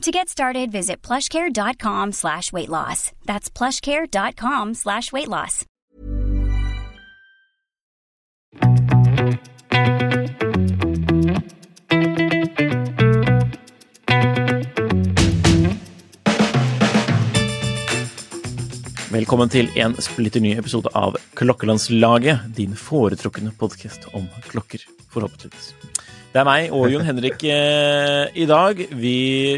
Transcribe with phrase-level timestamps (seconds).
[0.00, 3.12] To get started, visit plushcare.com slash weight loss.
[3.26, 5.66] That's plushcare.com slash weight loss.
[19.10, 24.80] Velkommen til en splitter ny episode av Klokkelandslaget, din foretrukne podkast om klokker,
[25.12, 25.74] forhåpentligvis.
[26.30, 28.78] Det er meg og Jon Henrik eh, i dag.
[28.94, 29.14] Vi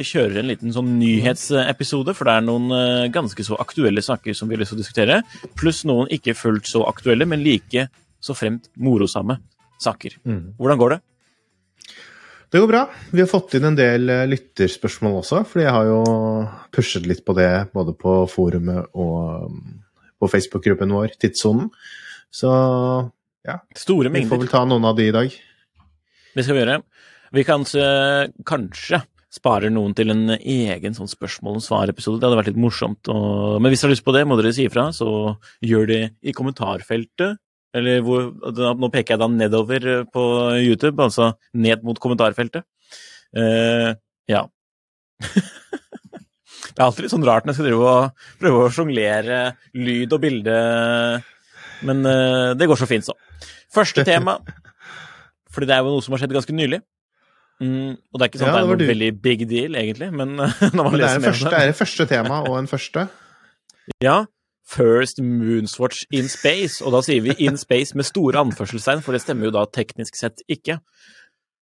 [0.09, 4.49] kjører en liten sånn nyhetsepisode, for det er noen eh, ganske så aktuelle saker som
[4.49, 5.19] vi har lyst til å diskutere.
[5.61, 7.91] Pluss noen ikke fullt så aktuelle, men like
[8.25, 9.37] så fremt morosamme
[9.85, 10.17] saker.
[10.25, 11.01] Hvordan går det?
[12.53, 12.83] Det går bra.
[13.13, 16.03] Vi har fått inn en del eh, lytterspørsmål også, fordi jeg har jo
[16.73, 19.63] pushet litt på det både på forumet og um,
[20.17, 21.69] på Facebook-gruppen vår, Tidssonen.
[22.33, 22.49] Så
[23.45, 25.43] ja, Store vi får vel ta noen av de i dag.
[26.33, 26.79] Det skal vi gjøre.
[27.33, 29.03] Vi kan eh, kanskje
[29.33, 32.21] spare noen til en egen sånn spørsmål og svar-episode.
[32.21, 33.09] Det hadde vært litt morsomt.
[33.13, 33.61] Og...
[33.61, 35.09] Men hvis dere har lyst på det, må dere si ifra, så
[35.65, 37.41] gjør det i kommentarfeltet.
[37.73, 38.29] Eller hvor
[38.77, 40.25] Nå peker jeg da nedover eh, på
[40.61, 42.69] YouTube, altså ned mot kommentarfeltet.
[43.33, 43.97] Uh,
[44.29, 44.43] ja.
[45.25, 49.39] det er alltid litt sånn rart når jeg skal drive og prøve å sjonglere
[49.73, 50.57] lyd og bilde,
[51.89, 53.17] men uh, det går så fint, så.
[53.73, 54.37] Første tema
[55.53, 56.83] fordi det er jo noe som har skjedd ganske nylig.
[57.63, 59.77] Mm, og det er ikke sånn Ja, det det er var noe veldig big deal,
[59.79, 60.37] egentlig, men
[60.77, 62.57] når man Men det er, leser mer om det det er det første tema og
[62.61, 63.09] en første.
[64.03, 64.25] Ja,
[64.73, 69.21] First Moonswatch in Space, og da sier vi in space med store anførselstegn, for det
[69.25, 70.79] stemmer jo da teknisk sett ikke.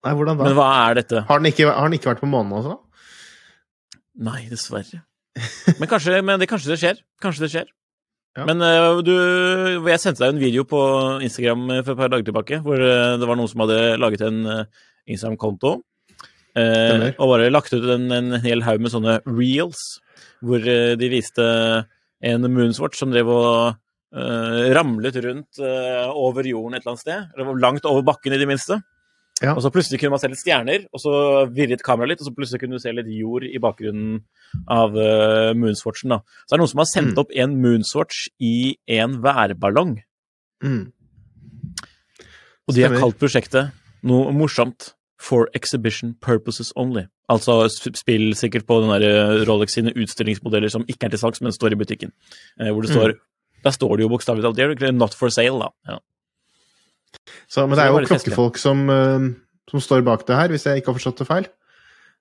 [0.04, 0.46] Nei, hvordan da?
[0.46, 1.24] Men hva er dette?
[1.28, 2.76] Har den ikke, har den ikke vært på månen også?
[4.20, 5.02] Nei, dessverre.
[5.80, 7.00] Men kanskje, men det, kanskje det skjer.
[7.24, 7.72] Kanskje det skjer.
[8.38, 8.46] Ja.
[8.46, 9.14] Men øh, du
[9.90, 10.80] Jeg sendte deg en video på
[11.18, 14.22] Instagram øh, for et par dager tilbake, hvor øh, det var noen som hadde laget
[14.26, 14.42] en
[15.10, 15.80] Instagram-konto.
[16.58, 19.82] Eh, og bare lagt ut en, en hel haug med sånne reels,
[20.42, 21.46] hvor de viste
[22.20, 23.74] en moonswatch som drev og
[24.14, 27.28] eh, ramlet rundt eh, over jorden et eller annet sted.
[27.36, 28.80] Eller langt over bakken, i det minste.
[29.40, 29.54] Ja.
[29.56, 31.12] Og så plutselig kunne man se litt stjerner, og så
[31.48, 34.20] virret kameraet litt, og så plutselig kunne du se litt jord i bakgrunnen
[34.68, 36.12] av uh, Moonswatchen.
[36.12, 36.18] da.
[36.44, 37.20] Så det er noen som har sendt Mm.
[37.24, 40.02] opp en Moonswatch i en værballong,
[40.62, 40.92] Mm.
[42.68, 44.94] og de har kalt prosjektet noe morsomt.
[45.20, 47.02] For exhibition purposes only.
[47.28, 51.42] Altså spill sikkert på den der eh, Rolex sine utstillingsmodeller som ikke er til salgs,
[51.44, 52.10] men står i butikken.
[52.56, 53.12] Uh, hvor det står
[53.62, 55.68] der står det jo bokstavelig talt det not for sale, da.
[55.92, 55.98] Ja.
[57.50, 59.30] Så, men det er jo klokkefolk som, eh,
[59.72, 61.48] som står bak det her, hvis jeg ikke har forstått det feil.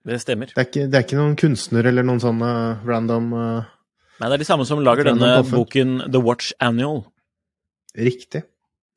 [0.09, 0.49] Det stemmer.
[0.49, 2.51] Det er ikke, det er ikke noen kunstner eller noen sånne
[2.87, 3.75] random eh,
[4.19, 7.05] Nei, det er de samme som lager denne boken The Watch Annual.
[7.95, 8.41] Riktig.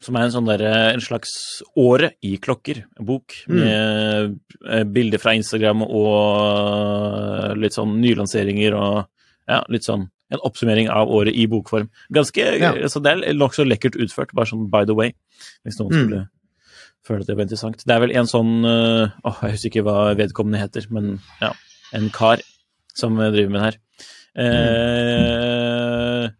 [0.02, 0.64] Som er en sånn der,
[0.96, 1.30] en slags
[1.78, 3.36] Året i klokker-bok.
[3.46, 3.60] Mm.
[3.60, 4.90] Med mm.
[4.96, 9.04] bilder fra Instagram og eh, litt sånn nylanseringer og
[9.52, 11.90] ja, litt sånn en oppsummering av året i bokform.
[12.12, 12.70] Ganske, Ja.
[12.72, 15.12] altså Det er nokså lekkert utført, bare sånn by the way,
[15.66, 15.98] hvis noen Mm.
[16.06, 16.28] skulle
[17.04, 17.84] føle at det var interessant.
[17.84, 21.52] Det er vel en sånn eh, åh, Jeg husker ikke hva vedkommende heter, men ja,
[21.92, 22.40] en kar
[22.94, 23.78] som eh, driver med det her.
[25.32, 26.30] Eh,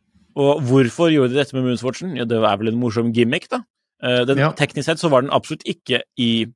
[0.41, 2.15] og hvorfor gjorde de dette med Moonswatchen?
[2.17, 3.63] Ja, det er vel en morsom gimmick, da.
[4.03, 4.53] Eh, den, Ja.
[4.53, 6.47] Teknisk sett så var den absolutt ikke i,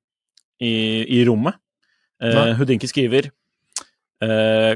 [0.60, 0.72] i,
[1.20, 1.54] i rommet.
[2.22, 2.78] Eh, Nei.
[2.88, 3.30] Skriver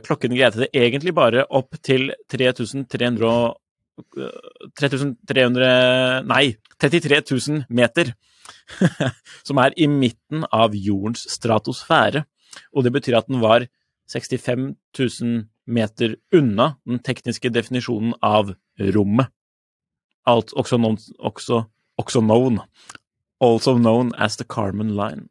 [0.05, 3.57] klokken greide det egentlig bare opp til 3300 og-
[4.19, 8.13] eh, 3300 Nei, 33 000 meter.
[9.47, 12.25] som er i midten av jordens stratosfære.
[12.75, 13.67] Og det betyr at den var
[14.11, 18.55] 65 000 meter unna den tekniske definisjonen av
[18.95, 19.31] rommet.
[20.27, 21.65] Alt også known, også,
[21.99, 22.61] også known
[23.41, 25.30] Also known as the Carmen Line.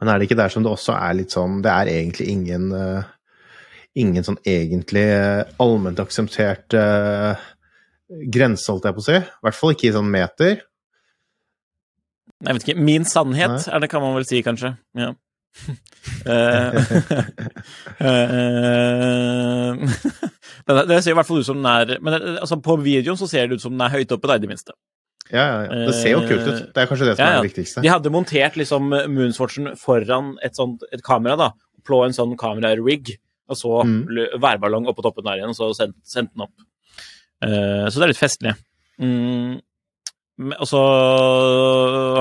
[0.00, 2.64] Men er det ikke der som det også er litt sånn Det er egentlig ingen
[2.74, 3.02] eh,
[4.02, 7.34] Ingen sånn egentlig eh, allment akseptert eh,
[8.32, 9.18] grense, holdt jeg på å si.
[9.20, 10.54] I hvert fall ikke i sånn meter.
[12.42, 12.84] Jeg vet ikke.
[12.88, 14.70] Min sannhet, er det kan man vel si, kanskje.
[14.96, 15.12] Ja.
[20.66, 23.18] Det, det ser i hvert fall ut som den er Men det, altså, på videoen
[23.18, 24.76] så ser det ut som den er høyt oppe, da, i det minste.
[25.32, 25.86] Ja, ja, ja.
[25.88, 26.58] Det ser jo kult ut.
[26.76, 27.82] Det er kanskje det som Ja, er det viktigste.
[27.84, 31.50] De hadde montert liksom Moonswatchen foran et, sånt, et kamera, da.
[31.88, 33.14] Plå en sånn kamera-rig.
[33.48, 34.04] Og så Mm.
[34.40, 36.52] værballong oppå toppen der igjen, og så sendt, sendt den opp.
[37.42, 38.54] Uh, så det er litt festlig.
[39.00, 39.60] Mm.
[40.60, 40.80] Og så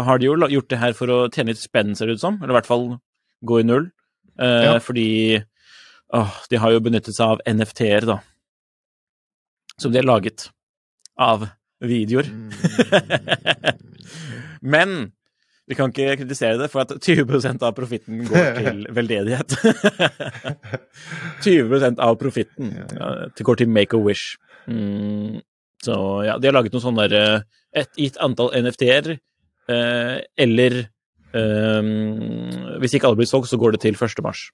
[0.04, 2.40] har de jo gjort det her for å tjene litt spenn, ser det ut som.
[2.42, 3.00] Eller i hvert fall
[3.46, 3.92] gå i null.
[4.40, 4.80] Uh.
[4.80, 5.44] Fordi
[6.14, 8.20] åh, de har jo benyttet seg av NFT-er, da.
[9.78, 10.50] Som de har laget
[11.18, 11.50] av
[11.82, 12.30] videoer.
[14.74, 15.12] Men
[15.72, 19.56] vi kan ikke kritisere det, for at 20% av profitten går til veldedighet.
[21.46, 24.36] 20% av profitten ja, det går til Make a Wish.
[24.68, 25.40] Mm,
[25.82, 25.96] så
[26.28, 27.40] ja, de har laget noen sånne derre
[27.74, 29.08] Et gitt antall NFT-er,
[29.72, 30.76] eh, eller
[31.34, 31.88] eh,
[32.84, 34.20] Hvis ikke alle blir solgt, så går det til 1.
[34.26, 34.50] mars.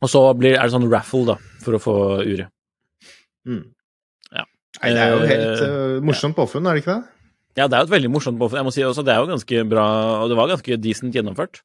[0.00, 1.94] Og så blir, er det sånn raffle, da, for å få
[2.24, 2.50] uret.
[3.46, 3.68] Mm.
[4.80, 7.16] Nei, det er jo helt Eh, uh, morsomt påfunn, er det ikke det?
[7.58, 8.60] Ja, det er jo et veldig morsomt påfunn.
[8.60, 9.86] Jeg må si også, det er jo ganske bra,
[10.22, 11.60] og det var ganske decent gjennomført.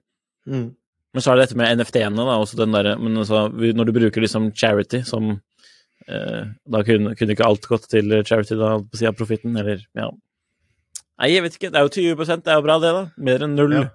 [0.49, 0.73] Mm.
[1.15, 3.93] Men så er det dette med NFT-ene, da, også den derre Men altså, når du
[3.95, 8.99] bruker liksom charity som eh, Da kunne, kunne ikke alt gått til charity, da, på
[8.99, 10.09] siden av profitten, eller ja.
[11.15, 11.71] Nei, jeg vet ikke.
[11.71, 13.05] Det er jo 20 det er jo bra, det, da.
[13.29, 13.77] Mer enn null.
[13.79, 13.85] Ja.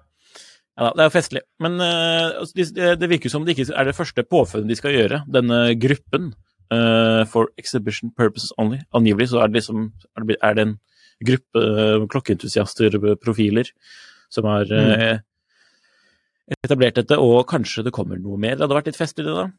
[0.79, 0.89] Ja.
[0.95, 1.43] det er jo festlig.
[1.61, 4.97] Men eh, altså, det, det virker som det ikke er det første påfunnet de skal
[4.97, 6.31] gjøre, denne gruppen.
[6.71, 8.81] Eh, for exhibition purposes only.
[8.97, 10.77] Angivelig så er det liksom er det, er en
[11.21, 13.67] gruppe uh, klokkeentusiaster, profiler,
[14.33, 15.19] som har uh,
[16.65, 18.55] etablert dette, og kanskje det kommer noe mer.
[18.55, 19.51] Det hadde vært litt fest i det, da.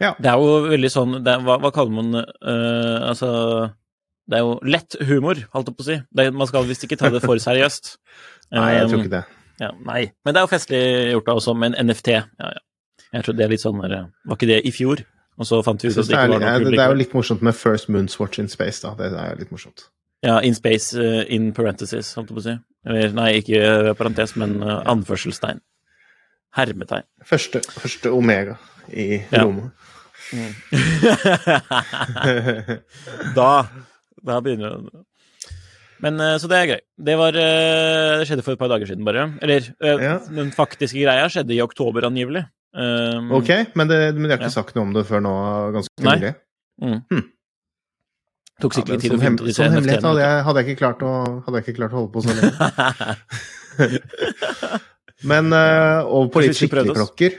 [0.00, 0.14] Ja.
[0.18, 3.28] Det er jo veldig sånn er, hva, hva kaller man uh, Altså
[4.26, 5.98] Det er jo lett humor, holdt jeg på å si.
[6.10, 7.94] Det, man skal visst ikke ta det for seriøst.
[8.56, 9.24] Nei, jeg tror Um, ikke det.
[9.60, 10.02] Ja, nei.
[10.24, 12.16] Men det er jo festlig gjort da også, med en NFT.
[12.16, 12.62] Ja, ja.
[13.12, 15.02] Jeg tror det er litt sånn der, Var ikke det i fjor?
[15.40, 16.76] Og så fant vi ut at det ikke var noe publikum.
[16.76, 18.90] det er jo litt morsomt med First Moonswatch in Space, da.
[18.98, 19.86] Det er jo litt morsomt.
[20.22, 22.52] Ja, in space, uh, in parenthesis, holdt jeg på å si.
[22.86, 25.58] Eller, nei, ikke parentes, men uh, anførselstegn.
[26.54, 27.02] Hermetegn.
[27.26, 28.56] Første, første Omega
[28.92, 29.42] i Ja.
[29.46, 29.70] rommet.
[33.36, 33.48] da,
[34.24, 35.02] da begynner det
[36.02, 36.86] Men eh, Så det er greit.
[36.96, 39.26] Det var eh, Det skjedde for et par dager siden, bare.
[39.42, 40.16] Eller eh, Ja.
[40.28, 42.44] den faktiske greia skjedde i oktober, angivelig.
[42.72, 44.54] Um, Ok, men, det, men de har ikke Ja.
[44.54, 45.32] sagt noe om det før nå,
[45.76, 46.14] ganske Nei.
[46.16, 46.32] nylig.
[46.80, 47.00] mm.
[48.62, 50.68] Tok sikkert litt tid å finne ut sånn hemmelighet hadde jeg, hadde, jeg
[51.02, 51.04] å,
[51.44, 52.52] hadde jeg ikke klart å holde på så lenge.
[55.32, 57.32] Men uh, over på litt skikkelige klokker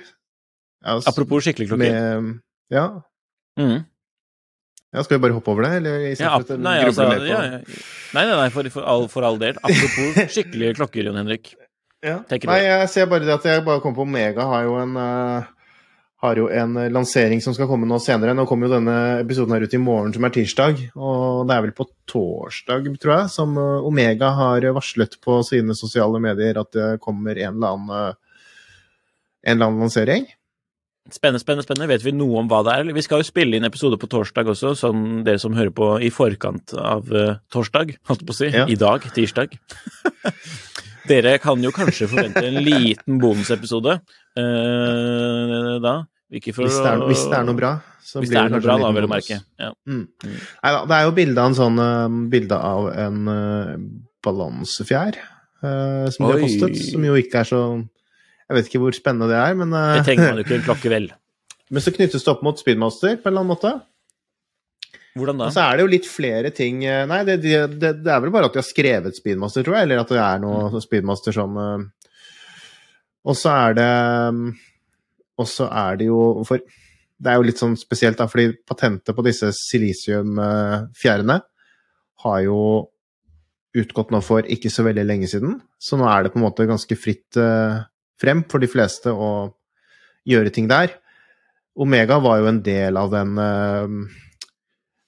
[0.84, 1.84] Ja, Apropos skikkelig klokker.
[1.84, 1.94] Med,
[2.74, 2.86] ja.
[3.60, 3.80] Mm.
[4.94, 7.60] ja, skal vi bare hoppe over det, eller istedenfor Ja, nei, altså, ja, ja.
[8.18, 9.56] nei, nei, nei for, for, all, for all del.
[9.62, 11.46] Apropos skikkelige klokker, Jon Henrik.
[12.04, 12.20] Ja.
[12.28, 15.52] Nei, jeg ser bare det at jeg bare kom på Omega har jo en eh,
[16.24, 18.36] har jo en eh, lansering som skal komme nå senere.
[18.36, 20.84] Nå kommer jo denne episoden her ut i morgen, som er tirsdag.
[21.00, 25.76] Og det er vel på torsdag, tror jeg, som eh, Omega har varslet på sine
[25.80, 28.22] sosiale medier at det kommer en eller annen
[29.44, 30.28] en eller annen lansering.
[31.12, 31.90] Spennende, spennende, spennende.
[31.92, 32.92] Vet vi noe om hva det er?
[32.96, 36.12] Vi skal jo spille inn episode på torsdag også, sånn dere som hører på i
[36.16, 37.12] forkant av
[37.52, 38.52] torsdag, holdt jeg på å si.
[38.56, 38.68] Ja.
[38.72, 39.58] I dag, tirsdag.
[41.10, 43.98] dere kan jo kanskje forvente en liten bonusepisode
[44.40, 45.98] eh, da.
[46.34, 47.76] Ikke for Hvis det, er, hvis det er noe bra.
[48.04, 49.30] Så blir det det kanskje bra, en da, liten å bonus.
[49.62, 49.70] Ja.
[49.86, 50.08] Mm.
[50.90, 53.76] Det er jo bilde av en sånn eh, bilde av en uh,
[54.24, 57.64] balansefjær eh, som har postet, som jo ikke er så
[58.44, 60.68] Jeg vet ikke hvor spennende det er, men, eh, Det trenger man jo ikke en
[60.68, 61.10] klokke, vel.
[61.74, 63.74] men så knyttes det opp mot Speedmaster på en eller annen måte.
[65.14, 65.48] Hvordan da?
[65.48, 68.34] Og så er det jo litt flere ting eh, Nei, det, det, det, er vel
[68.34, 70.80] bare at de har skrevet Speedmaster, tror jeg, eller at det er noe Mm.
[70.82, 71.84] Speedmaster som eh,
[73.30, 73.90] Og så er det
[75.38, 76.64] Og så er det jo For
[77.24, 81.38] det er jo litt sånn spesielt, da, fordi patentet på disse silisiumfjærene
[82.26, 82.58] har jo
[83.80, 86.68] utgått nå for ikke så veldig lenge siden, så nå er det på en måte
[86.68, 87.78] ganske fritt eh,
[88.20, 89.30] frem for de fleste å
[90.28, 90.98] gjøre ting der.
[91.80, 93.40] Omega var jo en del av den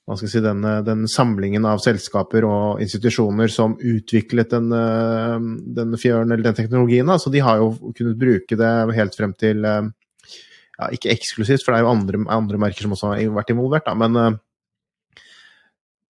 [0.05, 4.71] hva skal jeg si, den, eh, den samlingen av selskaper og institusjoner som utviklet den,
[4.71, 5.37] eh,
[5.79, 7.09] den fjøren eller den teknologien.
[7.17, 9.89] Så de har jo kunnet bruke det helt frem til eh,
[10.77, 13.85] ja, Ikke eksklusivt, for det er jo andre, andre merker som også har vært involvert,
[13.85, 14.39] da, men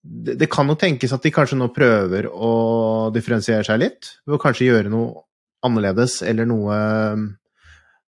[0.02, 4.40] det, det kan jo tenkes at de kanskje nå prøver å differensiere seg litt, ved
[4.40, 5.22] å kanskje gjøre noe
[5.62, 6.74] annerledes eller noe,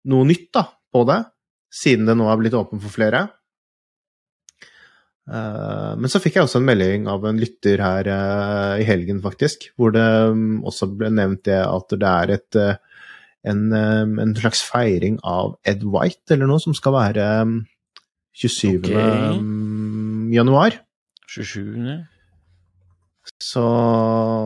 [0.09, 0.65] noe nytt da,
[0.97, 1.19] på det,
[1.69, 3.27] siden det nå er blitt åpent for flere.
[5.27, 9.21] Eh, men så fikk jeg også en melding av en lytter her eh, i helgen,
[9.25, 13.07] faktisk, hvor det mm, også ble nevnt det at det er et, eh,
[13.51, 17.57] en, en slags feiring av Ed White eller noe, som skal være mm,
[18.37, 18.69] 27.
[18.83, 18.93] Ok.
[19.41, 20.79] mm, januar.
[21.33, 21.97] 27.
[23.43, 23.63] Så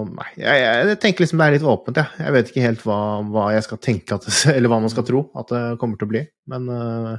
[0.09, 2.25] Nei, jeg, jeg tenker liksom det er litt åpent, jeg.
[2.25, 5.27] Jeg vet ikke helt hva, hva jeg skal tenke at Eller hva man skal tro
[5.37, 6.23] at det kommer til å bli.
[6.51, 7.19] Men eh,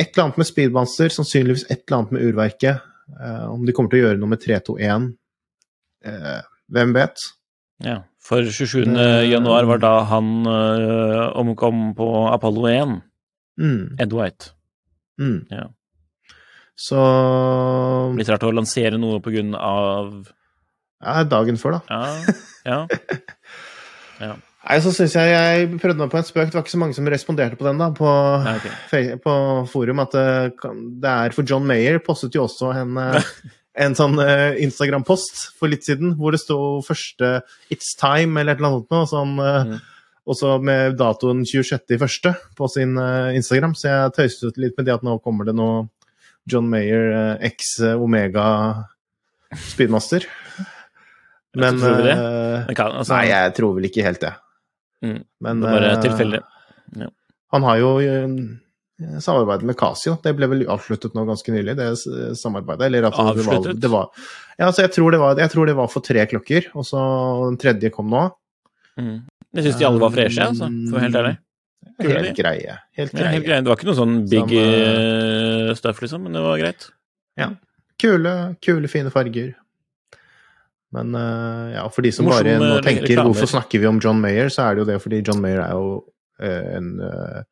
[0.00, 2.86] et eller annet med Speedmaster, sannsynligvis et eller annet med urverket.
[3.10, 5.10] Uh, om de kommer til å gjøre noe med 321,
[6.06, 6.40] uh,
[6.70, 7.26] hvem vet?
[7.84, 8.00] Ja.
[8.20, 8.84] For 27.
[9.26, 12.90] januar var da han øh, omkom på Apollo 1.
[13.60, 14.52] Mm, Ed White.
[15.18, 15.38] mm.
[15.50, 15.64] Ja.
[16.80, 17.00] Så
[18.16, 20.12] Litt rart å lansere noe på grunn av
[21.00, 21.80] ja, dagen før, da.
[21.88, 22.36] Ja.
[22.68, 22.78] ja.
[24.26, 24.36] ja.
[24.60, 26.50] Nei, så synes jeg jeg prøvde meg på en spøk.
[26.50, 28.10] Det var ikke så mange som responderte på den da, på,
[28.44, 28.98] Nei, ok.
[29.24, 29.34] på
[29.72, 30.02] forum.
[30.04, 30.26] At det,
[31.00, 33.30] det er for John Mayer postet jo også en, eh,
[33.86, 37.38] en sånn eh, Instagram-post for litt siden hvor det sto første
[37.72, 39.80] 'It's time' eller et eller annet noe, Sånn, eh, Mm.
[40.30, 42.34] Også med datoen 26.1.
[42.54, 43.72] på sin eh, Instagram.
[43.74, 45.88] Så jeg tøyset litt med det at nå kommer det noe
[46.46, 47.08] John Mayer
[47.40, 48.44] eh, x Omega
[49.72, 50.28] Speedmaster.
[51.56, 52.12] Men tror det?
[52.14, 54.34] eh, Det kan, altså, Nei, jeg tror vel ikke helt det.
[55.04, 55.22] Mm.
[55.40, 56.40] Men det er bare eh, tilfeldig.
[57.54, 58.34] Han har jo eh,
[59.24, 60.16] samarbeidet med Casio.
[60.22, 61.88] Det ble vel avsluttet nå ganske nylig, det
[62.38, 62.88] samarbeidet.
[62.88, 63.80] Eller at det var, Avsluttet?
[63.80, 64.10] det var
[64.58, 67.00] Ja, altså, jeg tror det var, jeg tror det var for tre klokker, og så
[67.48, 68.26] den tredje kom nå.
[69.00, 69.16] Mm.
[69.56, 71.36] Jeg syns de alle var freshe, altså, for å være helt ærlig.
[72.00, 72.76] Kule Helt greie.
[72.96, 73.64] Helt Ja, helt greie.
[73.64, 76.90] Det var ikke noe sånn big Som, uh, stuff, liksom, men det var greit.
[78.00, 78.32] Kule,
[78.64, 79.50] kule, fine farger.
[80.94, 83.30] Men eh, ja, for de som Morsom, bare nå eh, tenker reklamer.
[83.30, 85.76] hvorfor snakker vi om John Mayer, så er det jo det fordi John Mayer er
[85.78, 85.92] jo
[86.42, 87.42] eh, en uh,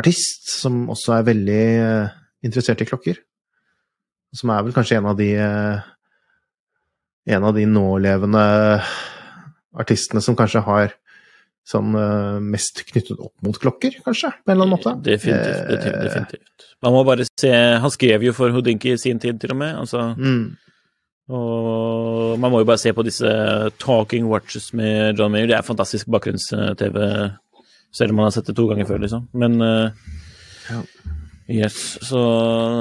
[0.00, 3.20] artist som også er veldig uh, interessert i klokker.
[4.34, 5.88] Som er vel kanskje en av de uh,
[7.28, 8.40] En av de nålevende
[9.78, 10.96] artistene som kanskje har
[11.62, 11.92] sånn
[12.42, 14.94] mest knyttet opp mot klokker, kanskje, på en eller annen måte.
[15.06, 15.60] Definitivt.
[15.68, 16.66] Definitivt, definitivt.
[16.82, 19.76] Man må bare se Han skrev jo for Houdinki i sin tid, til og med.
[19.84, 20.56] altså Mm.
[21.30, 23.28] Og man må jo bare se på disse
[23.82, 25.46] talking watches med John Mayer.
[25.50, 26.98] Det er fantastisk bakgrunns-TV,
[27.94, 29.28] selv om man har sett det to ganger før, liksom.
[29.32, 29.90] Men uh,
[30.70, 30.82] Ja.
[31.52, 31.76] Yes.
[32.06, 32.18] Så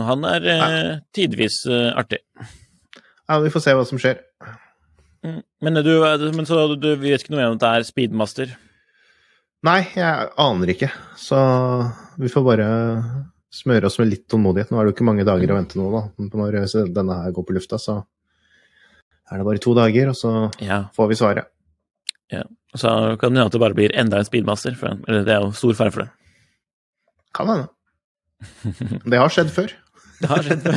[0.07, 2.21] han er uh, tidvis uh, artig.
[3.27, 4.21] Ja, vi får se hva som skjer.
[5.25, 5.41] Mm.
[5.61, 5.91] Men, du,
[6.33, 8.53] men så du, du vet ikke noe mer om at det er speedmaster?
[9.65, 10.89] Nei, jeg aner ikke.
[11.19, 11.37] Så
[12.21, 12.69] vi får bare
[13.53, 14.71] smøre oss med litt tålmodighet.
[14.71, 16.05] Nå er det jo ikke mange dager å vente nå, da.
[16.31, 16.57] Når
[16.95, 17.99] denne her går på lufta, så
[19.31, 20.83] er det bare to dager, og så Ja.
[20.95, 21.45] får vi svaret.
[22.71, 22.87] Så
[23.19, 24.75] kan det hende at det bare blir enda en speedmaster.
[24.79, 26.11] For, eller det er jo stor fare for det.
[27.35, 27.67] Kan hende.
[29.11, 29.73] Det har skjedd før.
[30.21, 30.61] Det har skjedd.
[30.61, 30.75] før.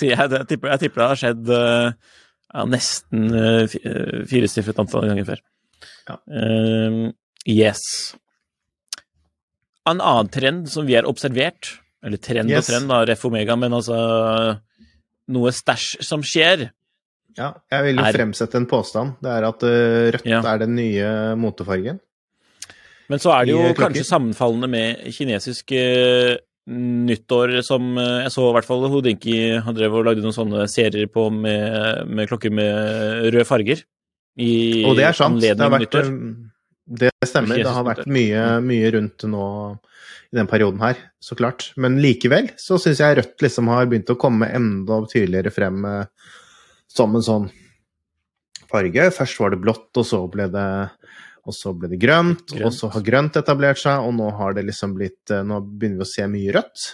[0.00, 1.92] jeg, jeg, tipper, jeg tipper det har skjedd eh,
[2.54, 5.40] ja, nesten uh, firesifret antall ganger før.
[6.08, 6.16] Ja.
[6.30, 7.10] Uh,
[7.50, 7.82] yes.
[9.90, 11.74] En annen trend som vi har observert,
[12.06, 12.68] eller trend Yes.
[12.68, 13.98] og trend, da, ref omega, men altså
[15.34, 16.68] noe stæsj som skjer.
[17.38, 19.14] Ja, jeg vil jo Er- fremsette en påstand.
[19.24, 20.40] Det er at eh, rødt Ja.
[20.52, 22.00] er den nye motefargen.
[23.08, 26.36] Men så er det jo eh, kanskje sammenfallende med kinesisk uh,
[26.70, 30.68] nyttår, som uh, jeg så i hvert fall Hodinki han drev og lagde noen sånne
[30.70, 33.82] serier på med, med klokker med røde farger.
[34.40, 35.40] I Og det er sant.
[35.42, 36.12] Det, vært, nyttår.
[37.02, 37.60] det stemmer.
[37.60, 39.48] Det har vært mye, mye rundt nå
[40.32, 41.72] i den perioden her, så klart.
[41.76, 46.06] Men likevel så syns jeg rødt liksom har begynt å komme enda tydeligere frem eh,
[46.92, 47.50] som en sånn
[48.72, 49.10] farge.
[49.14, 50.68] Først var det blått, og så ble det
[51.50, 52.68] så ble det grønt, Grønt.
[52.68, 55.98] og så har grønt etablert seg, og nå har det liksom blitt eh, Nå begynner
[55.98, 56.84] vi å se mye rødt.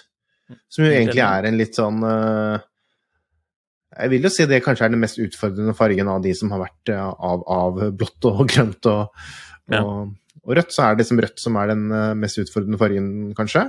[0.73, 2.63] Som jo egentlig er en litt sånn eh,
[3.99, 6.63] Jeg vil jo si det kanskje er den mest utfordrende fargen av de som har
[6.63, 9.27] vært eh, av, av blått og grønt og,
[9.77, 10.15] og,
[10.47, 10.73] og rødt.
[10.73, 11.85] Så er det liksom rødt som er den
[12.23, 13.67] mest utfordrende fargen, kanskje.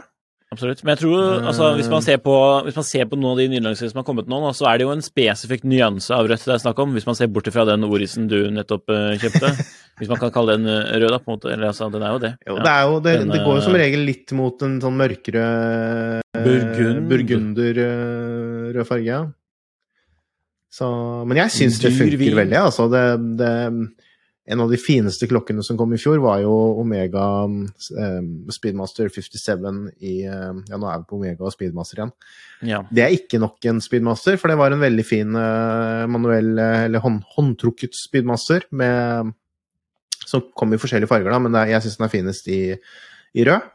[0.50, 0.80] Absolutt.
[0.82, 2.34] Men jeg tror, altså, hvis man ser på,
[2.66, 4.88] hvis man ser på noen av de nylangsseriene som har kommet nå, så er det
[4.88, 7.68] jo en spesifikk nyanse av rødt det er snakk om, hvis man ser bort fra
[7.70, 9.52] den orisen du nettopp eh, kjøpte.
[10.02, 11.52] hvis man kan kalle den eh, rød, da, på en måte.
[11.54, 12.34] Eller altså, den er jo det.
[12.50, 14.80] Jo, det, er jo, det, Den, det går jo som eh, regel litt mot en
[14.82, 15.46] sånn mørkere
[16.34, 17.06] Burgund.
[17.14, 19.22] burgunder-rød farge.
[20.74, 20.90] Så,
[21.30, 22.58] men jeg syns det funker veldig.
[22.58, 23.06] Altså, det,
[23.38, 23.54] det,
[24.50, 27.68] en av de fineste klokkene som kom i fjor, var jo Omega um,
[28.50, 32.14] Speedmaster 57 i eh, Ja, nå er vi på Omega og Speedmaster igjen.
[32.66, 32.80] Ja.
[32.90, 37.04] Det er ikke nok en Speedmaster, for det var en veldig fin uh, manuell, eller
[37.04, 39.36] hånd, håndtrukket Speedmaster med,
[40.26, 42.62] som kom i forskjellige farger, da, men er- jeg syns den er finest i,
[43.38, 43.70] i rød.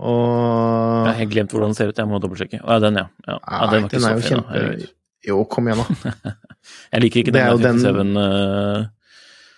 [0.00, 2.60] Og Jeg har helt glemt hvordan den ser ut, jeg må dobbeltsjekke.
[2.62, 3.08] Å ja, den, ja.
[3.26, 3.40] ja.
[3.40, 4.94] Nei, den den er jo fin, kjempe...
[5.26, 6.36] Jo, kom igjen, da.
[6.92, 8.14] Jeg liker ikke den den- 57-stylen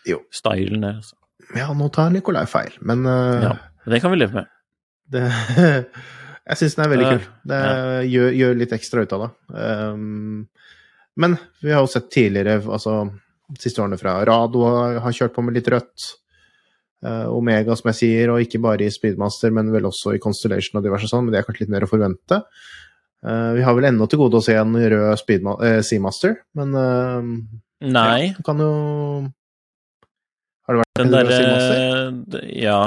[0.06, 0.18] Jo.
[0.80, 0.96] der.
[0.96, 1.14] Altså.
[1.56, 3.52] Ja, nå tar Nikolai feil, men uh, Ja,
[3.86, 4.46] det kan vi leve med.
[5.12, 5.26] det
[6.42, 7.26] Jeg syns den er veldig kul.
[7.46, 7.58] Det
[8.10, 9.28] gjør, gjør litt ekstra ut av det.
[9.54, 10.48] Um,
[11.22, 12.96] men vi har jo sett tidligere, altså
[13.60, 16.08] siste årene fra Rado har kjørt på med litt rødt.
[17.02, 20.78] Uh, Omega, som jeg sier, og ikke bare i Speedmaster, men vel også i Constellation
[20.80, 22.40] og diverse sånn, men det er kanskje litt mer å forvente.
[23.22, 26.74] Eh, vi har vel ennå til gode å se en rød Speedma eh, Seamaster, men
[26.74, 27.28] eh,
[27.82, 28.70] Nei, ja, du kan jo
[30.66, 32.48] Har det vært den en rød Seamaster?
[32.58, 32.80] Ja,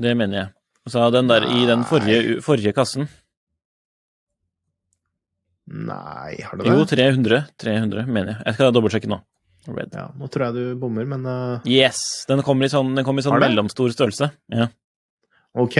[0.00, 0.52] det mener jeg.
[0.88, 3.08] Så den der i den forrige, forrige kassen
[5.68, 6.72] Nei, har det det?
[6.72, 7.42] Jo, 300.
[7.60, 8.40] 300, mener jeg.
[8.46, 9.18] Jeg skal dobbeltsjekke nå.
[9.68, 9.92] Red.
[9.92, 11.66] Ja, nå tror jeg du bommer, men uh...
[11.68, 11.98] Yes!
[12.24, 14.30] Den kommer i sånn, den kommer i sånn mellomstor størrelse.
[14.48, 14.70] Ja.
[15.52, 15.76] ok.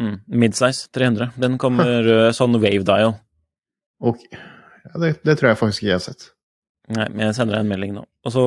[0.00, 0.14] Mm.
[0.40, 1.32] Midsize 300.
[1.40, 3.16] Den kommer sånn wave dial.
[4.00, 4.24] ok.
[4.82, 6.24] Ja, det, det tror jeg faktisk ikke jeg har sett.
[6.90, 8.00] Nei, men jeg sender deg en melding nå.
[8.26, 8.42] Og så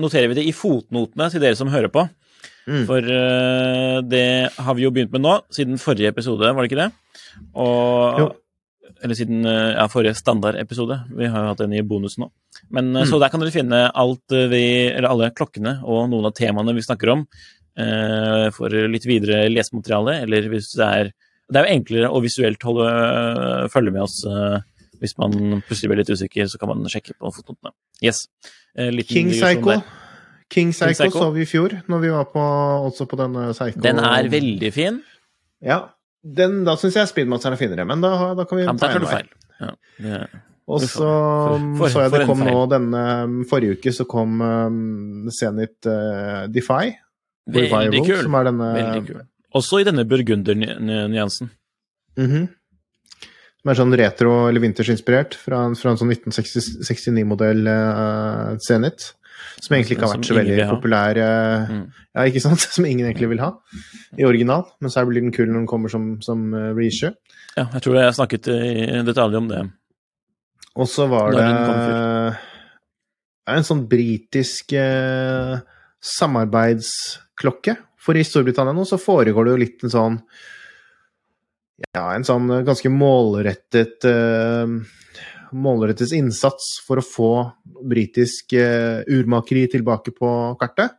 [0.00, 2.06] noterer vi det i fotnotene til dere som hører på.
[2.64, 2.84] Mm.
[2.88, 4.24] For uh, det
[4.56, 6.92] har vi jo begynt med nå, siden forrige episode, var det ikke det?
[7.60, 8.30] Og Jo.
[9.00, 10.96] Eller siden uh, ja, forrige standardepisode.
[11.16, 12.28] Vi har jo hatt en i bonus nå.
[12.68, 13.08] Men uh, Mm.
[13.08, 16.84] Så der kan dere finne alt vi Eller alle klokkene og noen av temaene vi
[16.84, 17.26] snakker om.
[17.78, 21.12] Uh, for litt videre lesemateriale, eller hvis det er
[21.50, 22.90] Det er jo enklere å visuelt holde,
[23.74, 24.60] følge med oss uh,
[25.00, 27.72] hvis man plutselig blir litt usikker, så kan man sjekke på fotnotene.
[28.04, 28.26] Yes.
[28.76, 29.80] Uh, liten King Psycho.
[30.50, 31.22] King Psycho, Psycho.
[31.24, 32.44] så vi i fjor, når vi var på,
[32.90, 33.80] også på denne Psycho.
[33.82, 35.00] Den er veldig fin.
[35.64, 35.80] Ja.
[36.20, 39.06] Den, da syns jeg Speedmasteren er finere, men da, da kan vi Ja, ta en
[39.08, 39.22] vei.
[39.60, 40.24] Ja,
[40.70, 41.06] Og så
[41.78, 43.04] for- så jeg det kom nå denne
[43.48, 46.92] Forrige uke så kom um, Zenit uh, Defy.
[47.48, 48.22] Veldig kul.
[48.24, 49.20] Som er denne Veldig kul.
[49.60, 51.50] Også i denne burgunder-nyansen.
[52.18, 52.48] Mhm.
[53.60, 59.10] Som er sånn retro- eller vintersinspirert, fra, fra en sånn 1969-modell uh, Zenit.
[59.60, 61.82] Som egentlig ikke har vært så veldig populær uh, Mm.
[62.14, 62.60] Ja, ikke sant?
[62.74, 63.50] Som ingen egentlig vil ha
[64.18, 64.64] i original.
[64.80, 67.12] Men så blir den kul når den kommer som, som uh, reissue.
[67.58, 69.60] Ja, jeg tror jeg snakket i detalj om det.
[70.78, 71.44] Og så var det
[73.50, 75.58] en sånn britisk eh,
[76.00, 77.76] samarbeidsklokke.
[78.00, 80.16] For i Storbritannia nå så foregår det jo litt en sånn
[81.96, 84.68] Ja, en sånn ganske målrettet uh,
[85.50, 87.32] Målrettet innsats for å få
[87.90, 90.94] britisk uh, urmakeri tilbake på kartet.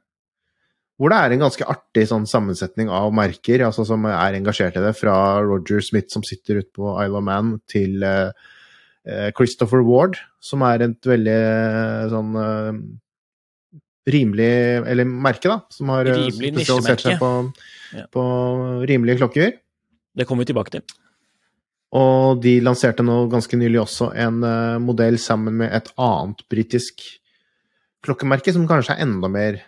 [1.00, 4.84] Hvor det er en ganske artig sånn sammensetning av merker altså som er engasjert i
[4.84, 10.20] det, fra Roger Smith som sitter ute på Isle of Man, til eh, Christopher Ward,
[10.44, 11.40] som er et veldig
[12.12, 12.38] sånn
[14.10, 14.48] rimelig
[14.88, 15.60] Eller merke, da.
[15.70, 17.32] Som har eh, Rimelig spesialisert seg på,
[17.94, 18.06] Ja.
[18.12, 18.24] på
[18.88, 19.54] rimelige klokker.
[20.16, 20.82] Det kommer vi tilbake til.
[21.92, 27.04] Og de lanserte nå ganske nylig også en uh, modell sammen med et annet britisk
[28.02, 29.60] klokkemerke, som kanskje er enda mer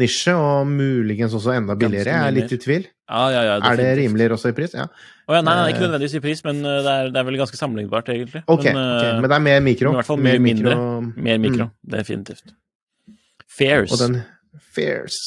[0.00, 2.10] nisje, og muligens også enda billigere.
[2.16, 2.88] Jeg er litt i tvil.
[3.04, 4.72] Ja, ja, ja, Er det rimeligere også i pris?
[4.74, 4.88] Ja.
[5.28, 7.36] Oh, ja, nei, nei, ikke Eh, nødvendigvis i pris, men det er, det er vel
[7.36, 8.42] ganske sammenlignbart, egentlig.
[8.48, 9.92] Okay, men, ok, uh, men det er mer mikro.
[9.92, 10.76] i hvert fall mye Mer mindre.
[11.14, 11.68] mer mikro.
[11.68, 11.90] Mm.
[11.98, 12.54] Definitivt.
[13.58, 13.94] Fairs.
[14.00, 14.20] Den
[14.74, 15.18] Fairs.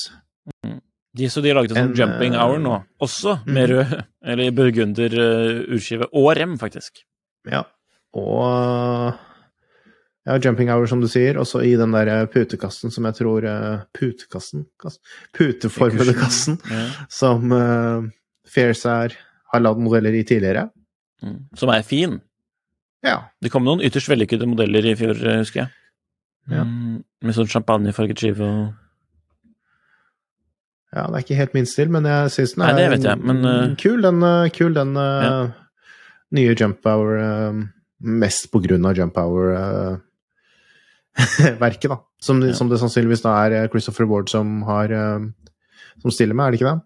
[1.17, 3.93] De, så de har laget en sånn jumping eh, hour nå, også med rød,
[4.33, 7.01] eller burgunder uh, urskive, og rem, faktisk.
[7.49, 7.63] Ja.
[8.17, 9.15] Og
[10.27, 13.79] ja, jumping hour, som du sier, også i den der putekassen som jeg tror eh,
[13.95, 14.65] Putekassen?
[14.81, 14.99] Kass-
[15.37, 16.83] Puteformede kassen Ja.
[17.09, 18.03] som uh,
[18.51, 19.15] Fairs er,
[19.53, 20.67] har lagd modeller i tidligere.
[21.23, 21.39] Mm.
[21.57, 22.19] Som er fin.
[23.05, 23.21] Ja.
[23.41, 25.73] Det kom noen ytterst vellykkede modeller i fjor, eh, husker jeg.
[26.47, 26.63] Ja.
[26.63, 28.67] Mm, med sånn champagnefarget skive og
[30.95, 33.37] ja, det er ikke helt min stil, men jeg syns den er Nei, jeg, men,
[33.43, 33.75] uh...
[33.77, 35.31] kul, den, eh, kul, den eh, Ja.
[36.37, 37.53] nye jump hour uh,
[37.99, 39.99] Mest på grunn av jump hour-verket,
[41.91, 41.97] da.
[42.23, 42.53] Som, Ja.
[42.55, 44.87] som det sannsynligvis da er Christopher Ward som har
[46.01, 46.81] Som stiller med, er det ikke det?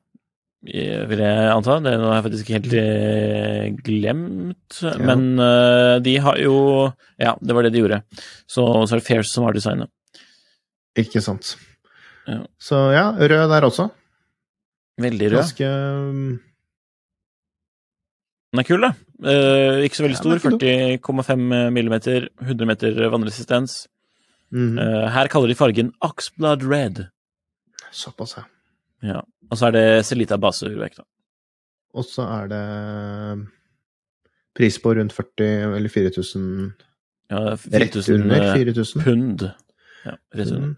[0.67, 1.79] Eh, vil jeg anta.
[1.83, 3.81] Det har jeg faktisk helt glemt.
[3.87, 4.81] glemt.
[5.01, 6.55] Men uh, de har jo
[7.19, 8.03] Ja, det var det de gjorde.
[8.45, 9.91] Så, så er det Fairs som har designet.
[10.97, 11.55] Ikke sant.
[12.27, 12.43] Ja.
[12.59, 13.89] Så ja, rød der også.
[15.01, 15.39] Veldig rød.
[15.39, 16.39] Ganske um,
[18.51, 18.91] Den er kul, da.
[19.21, 20.35] Uh, ikke så veldig stor.
[20.35, 23.87] er 40,5 millimeter, 100 meter vannresistens.
[24.51, 24.79] Mm -hmm.
[24.81, 27.05] uh, her kaller de fargen Oxblood Red.
[27.91, 28.43] Såpass, ja.
[29.03, 29.21] Ja.
[29.51, 31.03] Og så er det Celita baseurverk, da.
[31.97, 32.61] Og så er det
[33.35, 33.41] um,
[34.55, 36.45] pris på rundt 40 eller 4000
[37.31, 39.03] Ja, Rett 4000 under eh, 4000.
[39.03, 39.43] pund.
[40.05, 40.75] Ja, rett under.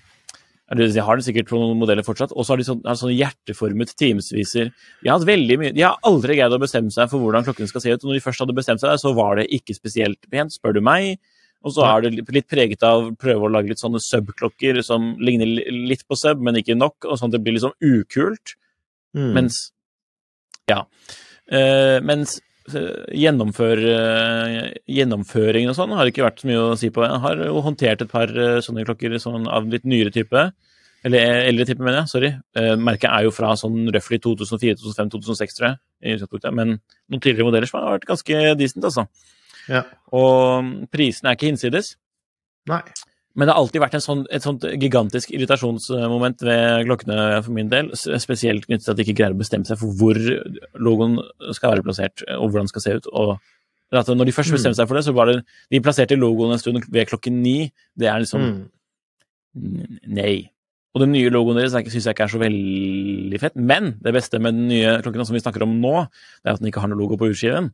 [0.70, 2.32] eller de har den sikkert på noen modeller fortsatt.
[2.32, 4.70] Og så har de sånn, sånn hjerteformet timesviser.
[5.02, 7.70] De har hatt veldig mye De har aldri greid å bestemme seg for hvordan klokken
[7.70, 8.04] skal se ut.
[8.04, 10.82] Og når de først hadde bestemt seg, så var det ikke spesielt pent, spør du
[10.86, 11.18] meg.
[11.60, 15.16] Og så er det litt- preget av å prøve å lage litt sånne sub-klokker som
[15.18, 18.54] ligner litt på sub, men ikke nok, og sånn at det blir litt sånn ukult.
[19.14, 19.32] Mm.
[19.34, 19.70] Mens
[20.70, 20.84] Ja.
[21.50, 22.40] Uh, mens
[22.72, 27.02] uh, gjennomfør, uh, gjennomføringen og sånn har det ikke vært så mye å si på.
[27.02, 28.28] Jeg har jo håndtert et par
[28.62, 30.52] sånne klokker sånn av litt nyere type.
[31.02, 32.08] Eller eldre type, mener jeg.
[32.12, 32.30] Sorry.
[32.76, 36.54] Merket er jo fra sånn røftlig 2004, 2005, 2006, tror jeg.
[36.54, 36.78] Men
[37.10, 39.06] noen tidligere modeller som har vært ganske decent, altså.
[39.70, 39.84] Ja.
[40.16, 41.94] Og prisene er ikke hinsides.
[42.70, 42.82] Nei.
[43.38, 47.70] Men det har alltid vært en sånn, et sånt gigantisk irritasjonsmoment ved klokkene for min
[47.70, 50.18] del, spesielt knyttet til at de ikke greier å bestemme seg for hvor
[50.82, 51.14] logoen
[51.54, 53.06] skal være plassert, og hvordan den skal se ut.
[53.14, 53.38] og
[53.94, 55.38] Når de først bestemte seg for det, så var det
[55.70, 57.72] De plasserte logoen en stund ved klokken ni.
[57.96, 58.68] Det er liksom
[59.50, 59.98] Mm.
[60.06, 60.50] Nei.
[60.94, 63.56] Og den nye logoen deres syns jeg ikke er så veldig fett.
[63.56, 66.06] Men det beste med den nye klokken som vi snakker om nå,
[66.42, 67.72] det er at den ikke har noe logo på urskiven.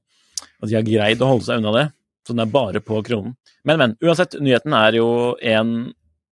[0.63, 1.87] At de har greid å holde seg unna det.
[2.27, 3.37] Så den er bare på kronen.
[3.67, 3.95] Men, men.
[4.03, 5.09] Uansett, nyheten er jo
[5.43, 5.93] en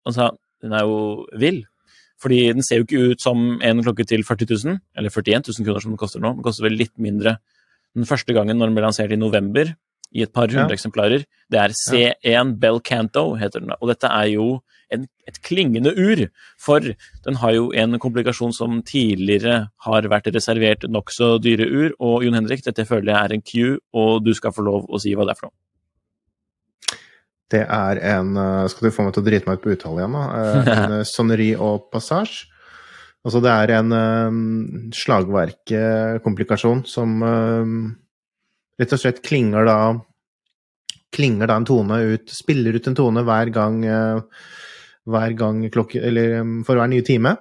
[0.07, 0.29] Altså,
[0.63, 1.65] den er jo vill.
[2.23, 5.65] Fordi den ser jo ikke ut som en klokke til 40 000, eller 41 000
[5.67, 6.31] kroner som den koster nå.
[6.37, 7.35] Den koster vel litt mindre
[7.97, 9.73] den første gangen når den ble lansert i november,
[10.15, 10.77] i et par hundre Ja.
[10.77, 11.25] eksemplarer.
[11.51, 13.73] Det er C1 Bell Canto, heter den.
[13.81, 14.61] Og dette er jo
[14.93, 16.23] en, et klingende ur,
[16.61, 16.83] for
[17.25, 21.95] den har jo en komplikasjon som tidligere har vært reservert nokså dyre ur.
[21.99, 23.55] Og Jon Henrik, dette føler jeg er en Q,
[23.93, 25.57] og du skal få lov å si hva det er for noe.
[27.47, 30.01] Det er en eh, Skal du få meg til å drite meg ut på uttale
[30.01, 30.23] igjen, da?
[30.35, 32.49] Eh, En sonneri sonnerie og passage.
[33.27, 37.71] Altså, det er en um, slagverkkomplikasjon som eh,
[38.79, 39.79] rett og slett klinger da
[41.15, 44.21] Klinger da en tone ut Spiller ut en tone hver gang eh,
[45.07, 47.37] Hver gang klokke Eller um, for hver nye time.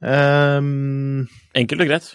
[0.00, 2.08] Um, Enkelt og greit.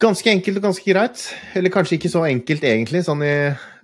[0.00, 1.22] ganske enkelt og ganske greit.
[1.56, 3.34] Eller kanskje ikke så enkelt egentlig, sånn, i,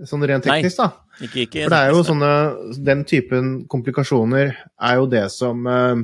[0.08, 0.58] sånn rent Nei.
[0.60, 0.88] teknisk, da.
[1.20, 2.30] Ikke, ikke For det er jo sånne
[2.86, 6.02] Den typen komplikasjoner er jo det som eh,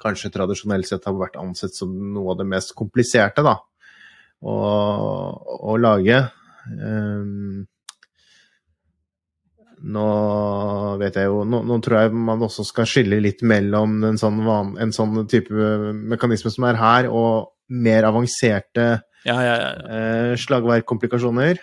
[0.00, 3.58] kanskje tradisjonelt sett har vært ansett som noe av det mest kompliserte, da.
[4.38, 4.54] Å,
[5.68, 6.22] å lage.
[6.68, 7.66] Um,
[9.82, 14.18] nå vet jeg jo nå, nå tror jeg man også skal skille litt mellom en
[14.20, 15.52] sånn, van, en sånn type
[15.94, 18.86] mekanisme som er her, og mer avanserte
[19.26, 19.72] Ja, ja, ja.
[19.92, 21.58] eh, slagverkkomplikasjoner.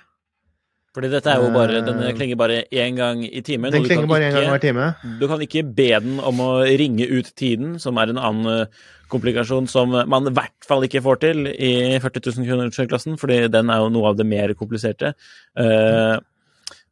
[0.95, 3.71] Fordi dette er jo bare, den Eh, klinger bare én gang i timen.
[3.73, 4.86] Den klinger bare én gang hver time.
[5.19, 8.86] Du kan ikke be den om å ringe ut tiden, som er en annen eh,
[9.12, 13.69] komplikasjon som man i hvert fall ikke får til i 40 000 kroner-klassen, fordi den
[13.69, 15.12] er jo noe av det mer kompliserte.
[15.60, 16.15] Eh,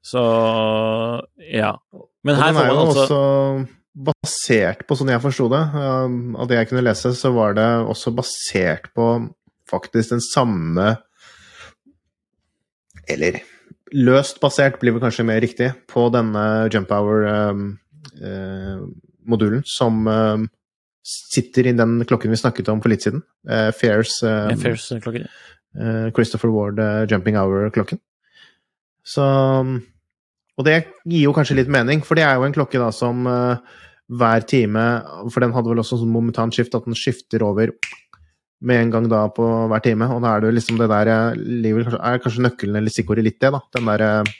[0.04, 0.22] så
[1.48, 1.80] ja.
[2.24, 3.20] Men her får man altså
[3.94, 7.70] basert på, sånn jeg forsto det, um, av det jeg kunne lese, så var det
[7.88, 9.06] også basert på
[9.70, 10.88] faktisk den samme
[13.10, 13.34] Eller
[13.94, 20.50] løst basert, blir vel kanskje mer riktig, på denne Jump Hour-modulen som um,
[21.04, 23.22] sitter i den klokken vi snakket om for litt siden.
[23.46, 25.28] Uh, Fairs um, Fairs klokken.
[25.78, 28.00] eh, Christopher Ward eh, Jumping Hour-klokken.
[29.04, 29.22] Så
[30.60, 30.76] Og det
[31.10, 33.58] gir jo kanskje litt mening, for det er jo en klokke da som uh,
[34.14, 34.84] hver time
[35.32, 37.74] For den hadde vel også sånn momentant skift, at den skifter over
[38.64, 40.08] med en gang da på hver time.
[40.14, 43.42] Og da er det jo liksom det der eh, Er kanskje nøkkelen eller stikkordet litt
[43.44, 43.60] det, da.
[43.76, 44.34] Den derre eh,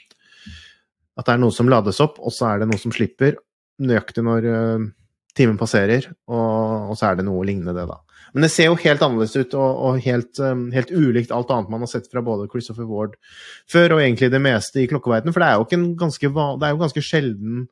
[1.18, 3.36] At det er noe som lades opp, og så er det noe som slipper
[3.84, 4.82] nøyaktig når uh,
[5.34, 7.96] timen passerer, og, og så er det noe lignende det, da.
[8.34, 11.70] Men det ser jo helt annerledes ut, og, og helt, um, helt ulikt alt annet
[11.70, 13.14] man har sett fra både Christopher Ward
[13.70, 15.34] før, og egentlig det meste i klokkeverdenen.
[15.36, 17.64] For det er jo en ganske, det er jo ganske sjelden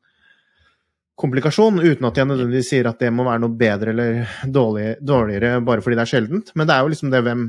[1.19, 5.59] komplikasjon, uten at jeg nødvendigvis sier at det må være noe bedre eller dårlig, dårligere
[5.67, 6.55] bare fordi det er sjeldent.
[6.55, 7.45] Men det er jo liksom det hvem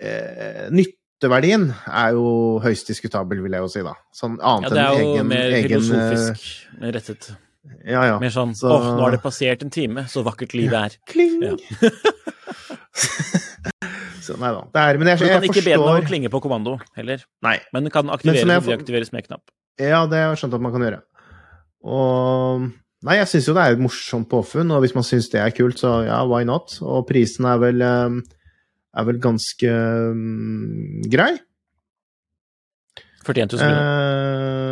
[0.00, 2.26] eh, Nytteverdien er jo
[2.64, 3.98] høyst diskutabel, vil jeg jo si, da.
[4.16, 7.34] Sånn Ja, annet det er jo mer egen filosofisk rettet.
[7.86, 8.16] Ja, ja.
[8.18, 10.96] Mer sånn Så- åh, nå har det passert en time, så vakkert livet er.
[11.06, 11.42] Kling!
[11.42, 11.54] Ja.
[14.22, 14.62] så nei da.
[14.74, 17.22] Det er, men jeg, Du jeg, kan ikke be den å klinge på kommando heller,
[17.46, 17.56] Nei.
[17.72, 19.44] men den kan aktiveres jeg og deaktiveres med knapp.
[19.80, 21.00] Ja, det har jeg skjønt at man kan gjøre.
[21.82, 22.70] Og
[23.02, 25.50] Nei, jeg syns jo det er et morsomt påfunn, og hvis man syns det er
[25.56, 26.76] kult, så ja, why not?
[26.86, 28.20] Og prisen er vel eh,
[28.92, 29.72] er vel ganske
[30.12, 31.32] um, grei.
[33.26, 34.71] 41 000 kroner Eh,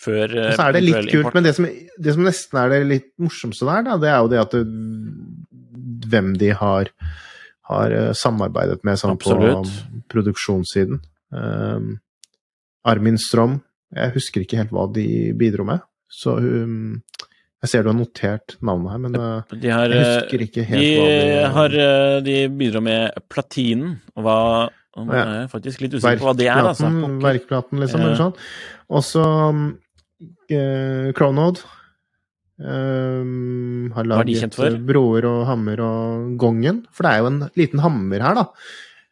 [0.00, 2.80] før og så er det litt kult, men det som, det som nesten er det
[2.88, 4.62] litt morsomste der, da, det er jo det at det,
[6.10, 6.90] hvem de har,
[7.70, 9.36] har eh, samarbeidet med sånn på
[10.10, 11.02] produksjonssiden.
[11.30, 11.92] Um,
[12.88, 13.60] Armin Strom,
[13.94, 15.06] jeg husker ikke helt hva de
[15.38, 16.98] bidro med, så um,
[17.60, 20.82] Jeg ser du har notert navnet her, men eh, De har, jeg husker ikke helt
[20.82, 24.38] de, hva de har eh, De bidrar med platinen, og hva
[24.98, 25.20] og Ja.
[25.22, 26.88] Jeg er faktisk litt usikker på hva det er, altså.
[26.88, 28.32] Verkplaten, verkplaten liksom, eller sånn.
[28.90, 29.24] Og så
[30.20, 31.64] uh, Cronode.
[32.60, 36.82] Um, har er de laget eh, Broer og Hammer og Gongen.
[36.92, 38.44] For det er jo en liten hammer her, da,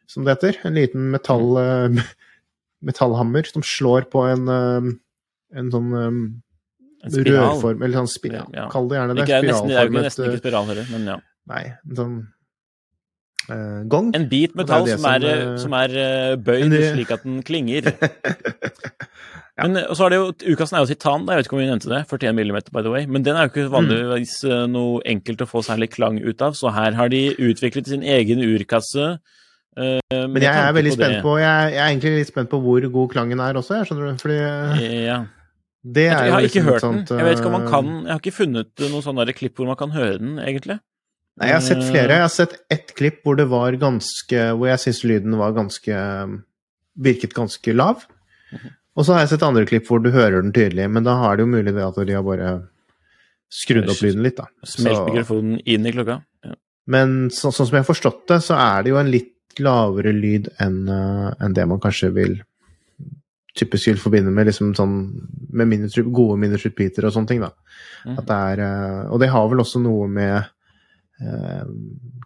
[0.09, 0.59] som det heter.
[0.69, 2.03] En liten metall, eh,
[2.85, 4.91] metallhammer som slår på en, eh,
[5.57, 6.21] en sånn um,
[6.99, 7.55] En spiral.
[7.55, 8.67] rørform Eller sånn spiral, Ja.
[8.69, 9.25] kall det gjerne det.
[9.25, 11.17] Ikke, nesten, det er jo nesten ikke eh, spiral heller, men ja.
[11.49, 12.17] Nei, en sånn
[13.51, 14.11] eh, gong.
[14.15, 17.11] En bit metall det som, er, som, eh, eh, som er eh, bøyd en- slik
[17.11, 17.89] at den klinger.
[19.59, 19.65] Ja.
[19.67, 21.65] Men, eh, så er det jo, Ukasen er jo titan, jeg vet ikke om vi
[21.67, 25.01] nevnte det, 41 mm by the way, men den er jo ikke vanligvis eh, noe
[25.05, 29.17] enkelt å få særlig klang ut av, så her har de utviklet sin egen urkasse.
[29.75, 32.61] eh, Men jeg er veldig veldig spent på jeg, jeg er egentlig litt spent på
[32.63, 34.23] hvor god klangen er også, jeg skjønner du.
[34.23, 35.19] Fordi Eh, Ja.
[35.83, 36.93] det er jeg jo har ikke liksom et hørt den.
[37.03, 39.55] sånt, Jeg vet ikke om man eh, kan Jeg har ikke funnet noe sånne klipp
[39.59, 40.79] hvor man kan høre den, egentlig.
[41.39, 42.17] Nei, jeg har sett flere.
[42.17, 45.99] Jeg har sett ett klipp hvor det var ganske Hvor jeg syns lyden var ganske
[46.99, 48.03] Virket ganske lav.
[48.99, 51.37] Og så har jeg sett andre klipp hvor du hører den tydelig, men da er
[51.37, 52.49] det jo mulig det at de har bare
[53.49, 54.49] skrudd opp lyden litt, da.
[54.67, 56.19] Smelt mikrofonen inn i klokka.
[56.43, 56.57] Ja.
[56.91, 60.11] Men så, sånn som jeg har forstått det, så er det jo en litt lavere
[60.15, 62.35] lyd enn eh, enn det man kanskje vil
[63.59, 64.93] typisk vil forbinde med liksom sånn
[65.55, 67.53] med minus, gode minus repeater og sånne ting, da.
[68.05, 68.19] Mhm.
[68.19, 70.51] At det er, eh, og det har vel også noe med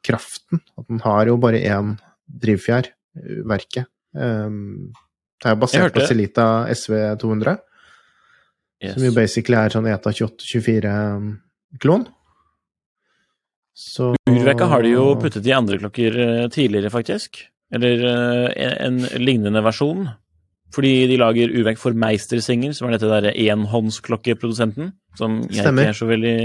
[0.06, 0.62] kraften.
[0.78, 1.96] At den har jo bare én
[2.28, 3.88] drivfjær, eh, verket.
[4.14, 4.94] Um,
[5.42, 7.58] det er jo basert på Celita SV200,
[8.84, 8.94] Yes.
[8.98, 12.04] som jo basically er sånn ETA 2824-klon.
[13.74, 17.40] Så Urverket har de jo puttet i andre klokker eh, tidligere, faktisk.
[17.74, 20.10] Eller eh, en lignende versjon.
[20.74, 24.92] Fordi de lager urverk for Meistersinger, som er dette derre enhåndsklokkeprodusenten.
[25.18, 25.88] Som jeg Stemmer.
[25.88, 26.38] ikke er så veldig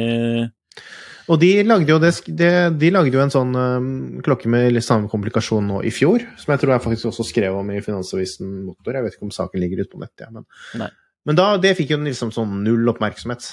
[1.29, 3.89] Og de lagde jo, det, det, de lagde jo en sånn um,
[4.25, 7.59] klokke med litt samme komplikasjon nå i fjor, som jeg tror jeg faktisk også skrev
[7.59, 8.97] om i Finansavisen Motor.
[8.97, 10.95] Jeg vet ikke om saken ligger ute på nettet, ja, men,
[11.29, 13.51] men da, det fikk jo liksom sånn null oppmerksomhet.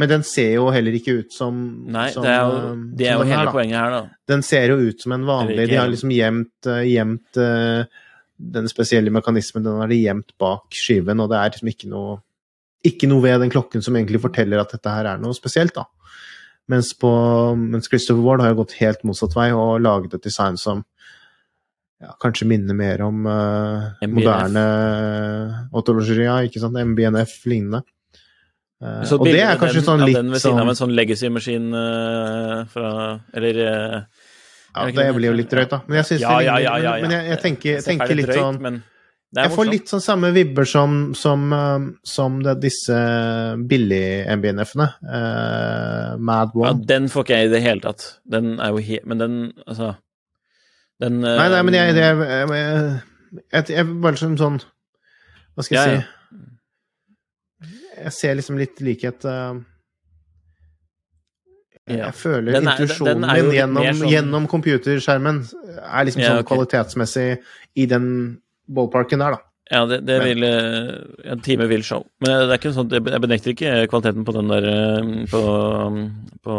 [0.00, 1.56] Men den ser jo heller ikke ut som
[1.92, 4.20] Nei, som, det er jo, um, det er jo hele her, poenget her, da.
[4.32, 8.00] Den ser jo ut som en vanlig De har liksom gjemt, eh, gjemt eh,
[8.56, 12.20] den spesielle mekanismen, den har de gjemt bak skiven, og det er liksom ikke noe
[12.82, 15.84] ikke noe ved den klokken som egentlig forteller at dette her er noe spesielt, da.
[16.70, 17.10] Mens, på,
[17.58, 20.84] mens Christopher Ward har jo gått helt motsatt vei og laget et design som
[22.02, 24.62] ja, kanskje minner mer om uh, moderne
[25.74, 26.78] autologeria, ikke sant?
[26.78, 27.82] MBNF lignende.
[28.82, 30.72] Uh, Så og det er kanskje den, sånn av sånn den ved siden sånn av
[30.72, 32.88] en sånn legacy-maskin uh, fra
[33.34, 33.98] Eller uh,
[34.72, 35.82] Ja, det blir jo litt drøyt, da.
[35.86, 36.96] Men jeg ja, det ja, ja, ja, ja.
[37.04, 38.82] Men jeg, jeg tenker, er tenker litt drøyt, sånn men
[39.34, 42.96] Jeg får litt sånn samme vibber som, som, um, som det, disse
[43.70, 44.88] billig-MBNF-ene.
[45.00, 48.04] Uh, Mad Ja, den får ikke jeg i det hele tatt.
[48.28, 49.94] Den er jo helt Men den, altså
[51.00, 53.00] Den uh, Nei, nei, men jeg, jeg, jeg,
[53.56, 54.60] jeg, jeg bare som sånn
[55.56, 56.02] Hva skal jeg Ja, ja.
[56.02, 56.08] si?
[58.02, 59.56] Jeg ser liksom litt likhet uh,
[61.88, 62.04] Ja.
[62.06, 65.40] jeg føler Den er- intuisjonen min gjennom, sånn- gjennom computerskjermen
[65.82, 66.48] er liksom Ja, sånn ok.
[66.52, 67.38] kvalitetsmessig
[67.80, 69.42] i den ballparken der, da.
[69.72, 72.02] Ja, det, det vil eh, En time vil show.
[72.20, 75.40] Men det er ikke sånn jeg benekter ikke kvaliteten på den der eh, På,
[76.44, 76.56] på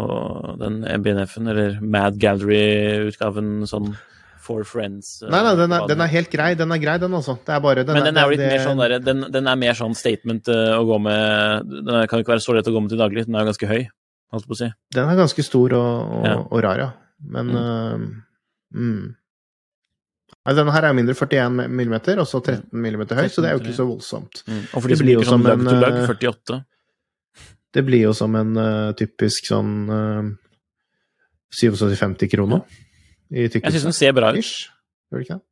[0.58, 3.92] den MBNF-en, eller Mad Gallery-utgaven sånn
[4.44, 5.22] For Friends.
[5.22, 7.36] eh, Nei, nei, den er, den er helt grei, den er grei, den altså.
[7.44, 9.46] Det er bare den Men den er jo litt det- mer sånn der, den, den
[9.52, 12.82] er mer sånn statement å gå med Den kan ikke være så lett å gå
[12.84, 13.84] med til daglig, den er jo ganske høy.
[14.34, 14.68] holdt på å si.
[14.96, 16.34] Den er ganske stor og, og, Ja.
[16.50, 16.90] og rar, ja.
[17.24, 17.54] Men Mm.
[18.74, 19.14] Uh, mm.
[20.44, 23.56] Nei, Denne her er mindre 41 mm, og så 13 mm høy, så det er
[23.56, 24.42] jo ikke så voldsomt.
[24.44, 24.60] Mm.
[24.60, 26.10] Og for Det de som blir jo liker sånn som lag en, to lag, eh,
[26.10, 26.58] 48.
[27.74, 30.28] Det blir jo som en uh, typisk sånn uh,
[31.54, 32.62] 77-50 kroner
[33.32, 34.38] i Jeg syns den ser bra ut.
[34.38, 34.68] Ish.
[35.10, 35.46] Gjør det ikke det?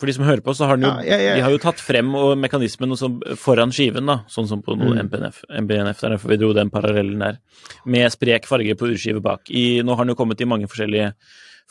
[0.00, 1.34] For de som hører på, så har den jo Ja, ja, ja.
[1.36, 2.96] De har jo tatt frem og mekanismen
[3.38, 5.04] foran skiven, da, sånn som på noe Mm.
[5.06, 6.00] MPNF, MBNF.
[6.00, 7.38] Det er derfor vi dro den parallellen der.
[7.84, 9.50] Med sprek farge på urskive bak.
[9.50, 11.12] I, nå har den jo kommet i mange forskjellige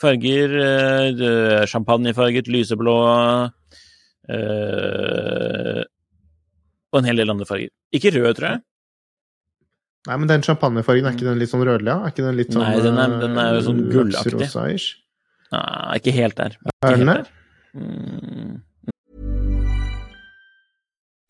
[0.00, 0.54] farger.
[0.62, 2.96] eh, Champagnefarget, lyseblå
[4.28, 5.82] eh,
[6.92, 7.70] Og en hel del andre farger.
[7.94, 8.62] Ikke rød, tror jeg.
[10.08, 11.92] Nei, men den champagnefargen, er ikke den litt sånn rødlig?
[11.94, 14.48] Er ikke den litt sånn Nei, den er- den er jo sånn eh, gullaktig.
[15.52, 16.56] Nei, ikke helt der.
[16.58, 17.26] Ikke Er den det?
[17.76, 18.62] Mm.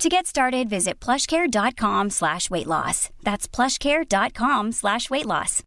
[0.00, 3.10] To get started, visit plushcare.com slash weight loss.
[3.22, 5.62] That's plushcare.com slash weight loss.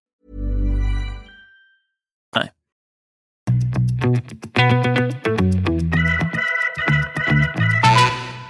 [2.36, 2.50] Nei.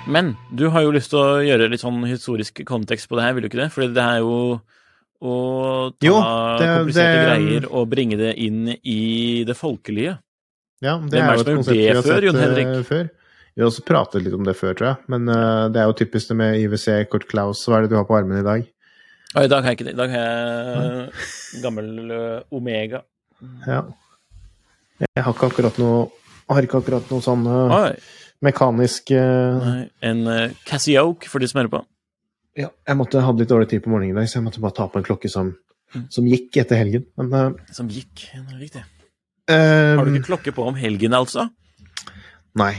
[0.08, 3.36] Men du har jo lyst til å gjøre litt sånn historisk kontekst på det her,
[3.38, 3.70] vil du ikke det?
[3.74, 4.36] Fordi det er jo
[5.24, 5.34] å
[5.96, 6.16] ta Jo,
[6.60, 10.20] det- kompliserte det- greier og bringe det inn i det folkelige.
[10.82, 12.86] Ja, det Hvem er jo et konsept vi har sett før, sett Jon eh, Henrik?
[12.86, 13.10] før.
[13.54, 15.00] Vi har også pratet litt om det før, tror jeg.
[15.14, 17.62] Men uh, det er jo typisk det med IWC, Kurt Klaus.
[17.70, 18.64] Hva er det du har på armen i dag?
[19.34, 19.94] Og i dag har jeg ikke det.
[19.94, 23.04] I dag har jeg gammel uh, Omega.
[23.68, 23.84] Ja.
[25.04, 26.04] Jeg har ikke akkurat noe
[26.54, 27.94] har ikke akkurat noe sånn uh,
[28.44, 31.82] mekanisk Nei, en uh, Cassioke, for de som hører på.
[32.60, 34.76] Ja, jeg måtte hadde litt dårlig tid på morgenen i dag, så jeg måtte bare
[34.78, 35.50] ta på en klokke som,
[36.14, 37.08] som gikk etter helgen.
[37.18, 38.28] Men Som gikk.
[38.30, 38.84] Det er riktig.
[39.50, 41.48] eh, Har du ikke klokke på om helgen, altså?
[42.62, 42.76] Nei.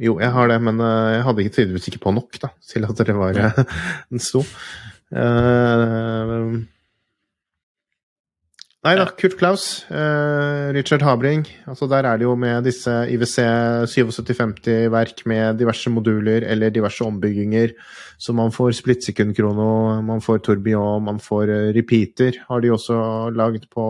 [0.00, 2.86] Jo, jeg har det, men eh, jeg hadde ikke tydeligvis ikke på nok da, til
[2.88, 3.66] at det var en
[4.12, 4.44] den sto.
[5.12, 6.62] Uh,
[8.86, 11.44] nei da, Kurt Klaus, uh, Richard Habring.
[11.68, 13.44] Altså der er det jo med disse IWC
[13.92, 17.76] 7750-verk med diverse moduler eller diverse ombygginger.
[18.22, 22.96] Så man får splittsekundkrono, man får tourbillon, man får eh, repeater, har de også
[23.34, 23.86] laget på,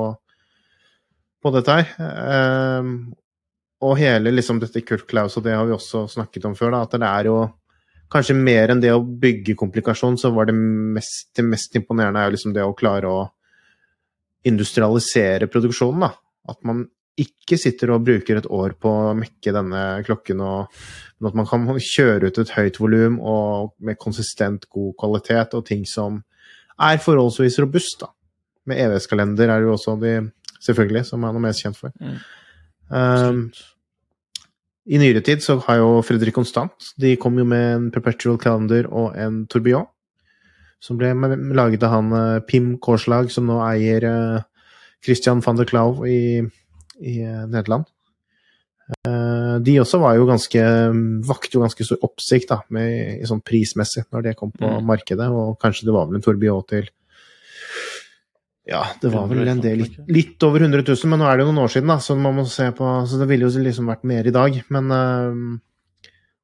[1.44, 1.90] på dette her.
[2.00, 2.92] Eh,
[3.82, 6.84] og hele liksom dette Kurt Klaus, og det har vi også snakket om før, da,
[6.86, 7.36] at det er jo
[8.12, 12.28] kanskje mer enn det å bygge komplikasjon, så var det mest, det mest imponerende er
[12.28, 13.22] jo liksom det å klare å
[14.48, 16.12] industrialisere produksjonen, da.
[16.52, 16.84] At man
[17.22, 20.82] ikke sitter og bruker et år på å mekke denne klokken, og,
[21.18, 23.18] men at man kan kjøre ut et høyt volum
[23.82, 26.22] med konsistent god kvalitet, og ting som
[26.82, 28.12] er forholdsvis robust, da.
[28.70, 30.14] Med EVS-kalender er det jo også de,
[30.62, 31.94] selvfølgelig, som han er mest kjent for.
[31.98, 32.18] Mm.
[32.92, 33.46] Um,
[34.86, 38.88] I nyere tid så har jo Fredrik Konstant De kom jo med en perpetual calendar
[38.90, 39.86] og en tourbillon.
[40.82, 41.12] Som ble
[41.54, 44.40] laget av han eh, Pim Korslag, som nå eier eh,
[45.04, 46.42] Christian van der Klauw i,
[46.98, 47.86] i eh, Nederland.
[49.62, 50.62] De også var jo ganske
[51.24, 54.84] vakte jo ganske stor oppsikt da, med, i sånn prismessig når det kom på Mm.
[54.84, 56.90] markedet, og kanskje det var vel en tourbillon til
[58.68, 61.50] ja, det var vel en del litt, over 100 000, men nå er det jo
[61.50, 64.04] noen år siden, da, så man må se på Så det ville jo liksom vært
[64.06, 65.58] mer i dag, men øh,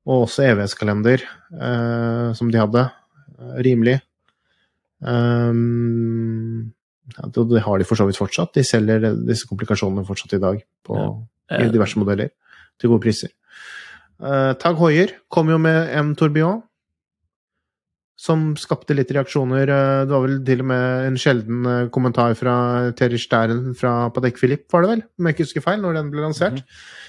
[0.09, 1.23] Og også EVS-kalender,
[1.55, 2.89] øh, som de hadde.
[3.39, 4.01] øh, rimelig.
[7.19, 8.55] Ja, det, det har de for så vidt fortsatt.
[8.55, 10.97] De selger disse komplikasjonene fortsatt i dag på,
[11.51, 11.63] Ja.
[11.65, 12.29] i diverse modeller
[12.81, 13.31] til gode priser.
[14.19, 16.63] Uh, Tag Hoier kom jo med en tourbillon
[18.19, 19.71] som skapte litt reaksjoner.
[19.71, 22.55] Eh, Det var vel til og med en sjelden eh, kommentar fra
[22.99, 26.11] Terry Stern fra Patek Philippe, var det vel, om jeg ikke husker feil, når den
[26.11, 26.59] ble lansert,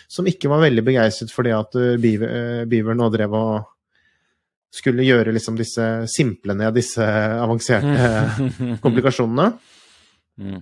[0.09, 1.97] som ikke var veldig begeistret fordi at eh,
[2.69, 3.67] Beaver, nå drev og
[4.69, 8.43] skulle gjøre liksom disse simple ned disse avanserte
[8.83, 9.47] komplikasjonene.
[10.37, 10.59] Mm.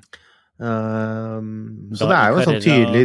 [0.58, 1.50] Um,
[1.94, 3.04] så det er jo en sånn tydelig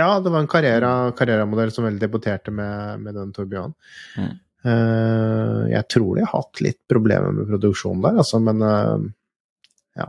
[0.00, 3.74] Ja, det var en Carrera- Carrera-modell som vel debuterte med, med den Torbjørn.
[4.18, 4.32] Mm.
[4.62, 9.08] Eh, jeg tror de har hatt litt problemer med produksjonen der, altså, men eh,
[9.98, 10.06] ja.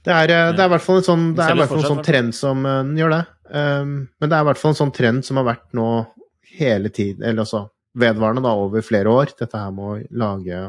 [0.00, 1.84] Det er, eh, det er i hvert fall en sånn, det er i hvert fall
[1.84, 3.22] en sånn trend som den gjør det.
[3.50, 5.86] Men det er i hvert fall en sånn trend som har vært nå
[6.54, 7.64] hele tiden, eller altså
[7.98, 10.60] vedvarende da, over flere år, dette her med å lage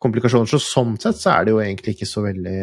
[0.00, 0.48] komplikasjoner.
[0.48, 2.60] Så sånn sett så er det jo egentlig ikke så veldig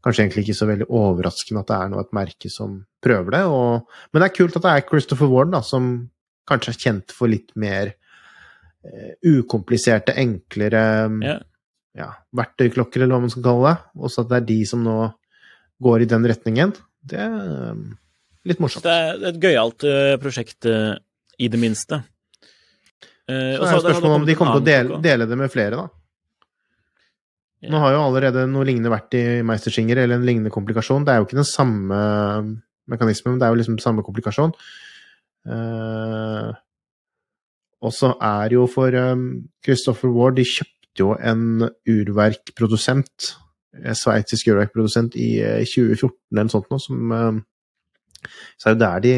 [0.00, 3.40] Kanskje egentlig ikke så veldig overraskende at det er nå et merke som prøver det.
[3.52, 5.90] Og, men det er kult at det er Christopher Warden, da, som
[6.50, 10.82] kanskje er kjent for litt mer uh, ukompliserte, enklere
[11.22, 11.40] yeah.
[11.98, 13.90] ja, verktøyklokker, eller hva man skal kalle det.
[14.00, 14.98] Og så at det er de som nå
[15.80, 16.74] går i den retningen,
[17.08, 17.36] det er
[17.72, 17.86] um,
[18.48, 18.84] litt morsomt.
[18.84, 20.98] Det er et gøyalt uh, prosjekt, uh,
[21.40, 22.02] i det minste.
[23.30, 25.86] Så er spørsmålet om de kommer til å dele, dele det med flere, da.
[27.60, 27.70] Yeah.
[27.74, 31.04] Nå har jo allerede noe lignende vært i Meistersinger, eller en lignende komplikasjon.
[31.06, 32.00] Det er jo ikke den samme
[32.90, 34.54] mekanismen, men det er jo liksom samme komplikasjon.
[35.48, 36.50] Eh,
[37.80, 39.22] og så er jo for um,
[39.64, 43.30] Christopher Ward De kjøpte jo en urverkprodusent,
[43.80, 47.38] en sveitsisk urverkprodusent, i uh, 2014 eller noe sånt noe, som uh,
[48.60, 49.14] Så er jo der de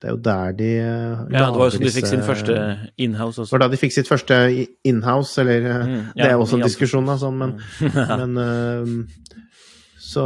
[0.00, 2.56] Det er jo der de eh, Ja, det var jo sånn de fikk sin første
[2.96, 3.52] inhouse det også.
[3.56, 4.40] var da de fikk sitt første
[4.88, 7.54] inhouse, eller eh, Mm, Det er jo også en diskusjon, da, sånn, men,
[8.20, 9.40] men eh,
[10.06, 10.22] Så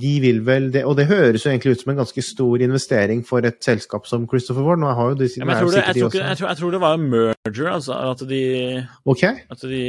[0.00, 3.20] de vil vel det Og det høres jo egentlig ut som en ganske stor investering
[3.28, 4.80] for et selskap som Christopher Ward.
[4.80, 6.60] Nå har jo de, Ja, men jeg, tror det, jeg, tror ikke, jeg, tror, jeg
[6.60, 7.98] tror det var en merger, altså.
[8.08, 8.40] At de,
[9.04, 9.44] okay.
[9.52, 9.82] at de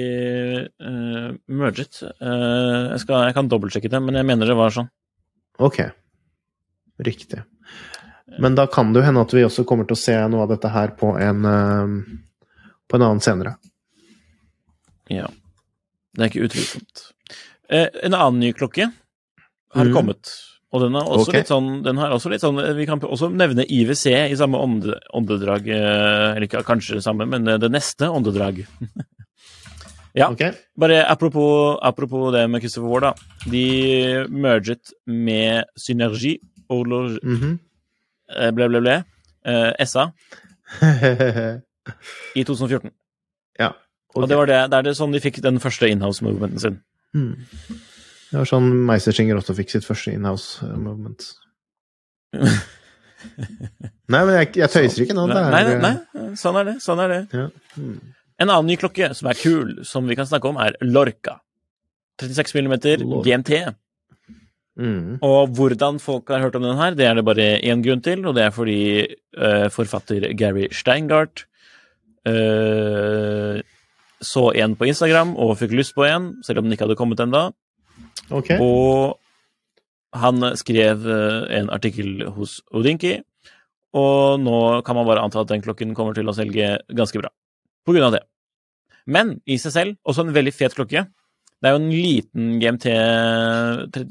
[0.83, 1.31] uh,
[1.61, 2.01] merget.
[2.19, 4.91] Uh, jeg, skal, jeg kan dobbeltsjekke det, men jeg mener det var sånn.
[5.63, 5.81] Ok.
[7.07, 7.45] Riktig.
[8.43, 10.51] Men da kan det jo hende at vi også kommer til å se noe av
[10.51, 11.99] dette her på en uh,
[12.89, 13.55] på en annen senere.
[15.07, 15.31] Ja.
[16.11, 17.11] Det er ikke utvilsomt.
[17.69, 18.89] En annen ny klokke
[19.75, 19.93] har mm.
[19.93, 20.31] kommet.
[20.71, 21.33] Og den, også Ok.
[21.33, 24.99] litt sånn, den har også litt sånn Vi kan også nevne IWC i samme ånde,
[25.17, 25.65] åndedrag.
[25.67, 28.65] eh, Eller ikke kanskje det samme, men det neste åndedrag.
[30.17, 30.31] Ja.
[30.31, 30.51] Okay.
[30.75, 33.13] Bare apropos, apropos det med Christopher Ward, da.
[33.45, 36.39] De merget med Synergi
[36.69, 37.59] og Mm Mhm.
[38.35, 39.03] eh, ble, ble, ble,
[39.45, 40.11] eh, SA
[42.35, 42.91] i 2014.
[43.59, 43.71] ja.
[44.15, 46.81] Og det var det, det er det sånn de fikk den første inhouse-movementen sin.
[47.13, 47.45] Mm.
[48.29, 50.85] Det var sånn Meistersinger også fikk sitt første inhouse moment.
[50.85, 51.29] movement.
[54.09, 55.25] Nei, men jeg, jeg tøyser ikke nå.
[55.29, 56.77] Nei, nei, nei, sånn er det.
[56.83, 57.19] Sånn er det.
[57.35, 57.47] Ja.
[57.75, 57.97] Mm.
[58.39, 61.39] En annen ny klokke som er kul, som vi kan snakke om, er Lorca.
[62.21, 62.75] 36 mm
[63.25, 63.51] GMT.
[64.79, 65.19] Mm.
[65.25, 68.23] Og hvordan folk har hørt om den her, det er det bare én grunn til,
[68.27, 68.81] og det er fordi
[69.35, 71.43] uh, forfatter Gary Steingart
[72.27, 73.59] uh,
[74.23, 77.19] så en på Instagram og fikk lyst på en, selv om den ikke hadde kommet
[77.23, 77.49] ennå.
[78.31, 78.53] Ok.
[78.61, 79.19] Og
[80.19, 83.19] han skrev eh, en artikkel hos Odinki,
[83.97, 87.31] og nå kan man bare anta at den klokken kommer til å selge ganske bra.
[87.85, 88.25] På grunn av det.
[89.09, 91.07] Men i seg selv også en veldig fet klokke.
[91.59, 92.85] Det er jo en liten GMT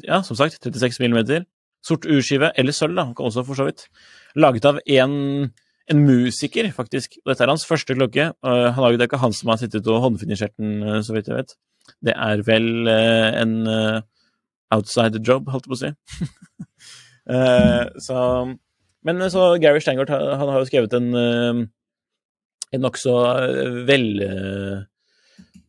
[0.05, 1.47] Ja, som sagt, 36 mm.
[1.87, 3.87] Sort urskive, eller sølv, da, også for så vidt.
[4.37, 5.13] Laget av en,
[5.89, 7.21] en musiker, faktisk.
[7.23, 8.33] Og dette er hans første klokke.
[8.45, 11.15] Uh, han har jo det ikke han som har sittet og håndfinisjert den, eh, så
[11.15, 11.55] vidt jeg vet.
[12.05, 14.01] Det er vel eh, en eh,
[14.75, 15.91] outside job, holdt jeg på å si.
[17.29, 18.19] Eh, så
[19.05, 21.11] Men så Gary Steingart han, har jo skrevet en,
[22.73, 23.13] en nokså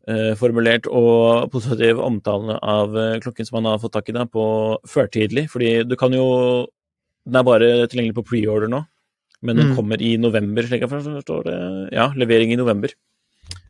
[0.08, 2.96] velformulert og positiv omtale av
[3.26, 4.46] klokken som han har fått tak i da, på
[4.88, 5.50] førtidlig.
[5.52, 6.68] Fordi du kan jo
[7.28, 8.80] Den er bare tilgjengelig på preorder nå,
[9.44, 9.76] men den Mm.
[9.76, 11.58] kommer i november, slik jeg forstår det.
[11.94, 12.90] Ja, levering i november.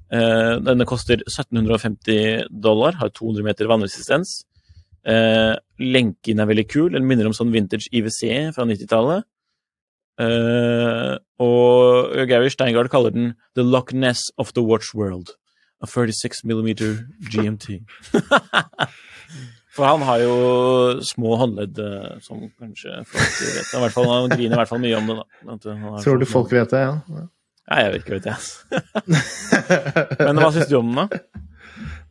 [0.09, 4.39] Eh, denne koster 1750 dollar, har 200 meter vannresistens.
[5.05, 9.27] Eh, lenken er veldig kul, den minner om sånn vintage IWC fra 90-tallet.
[10.19, 15.35] Eh, og Gary Steingard kaller den The Loch Ness of the Watch World.
[15.79, 17.79] A 36 millimeter GMT.
[19.77, 20.33] For han har jo
[21.05, 21.77] små håndledd,
[22.25, 23.69] som kanskje folk vet.
[23.71, 25.57] Han, hvert fall, han griner i hvert fall mye om det, da.
[25.61, 27.27] Tror sånn du folk vet det, ja?
[27.69, 28.37] Nei, jeg vet ikke, vet jeg.
[30.25, 31.21] Men hva syns du om den, da?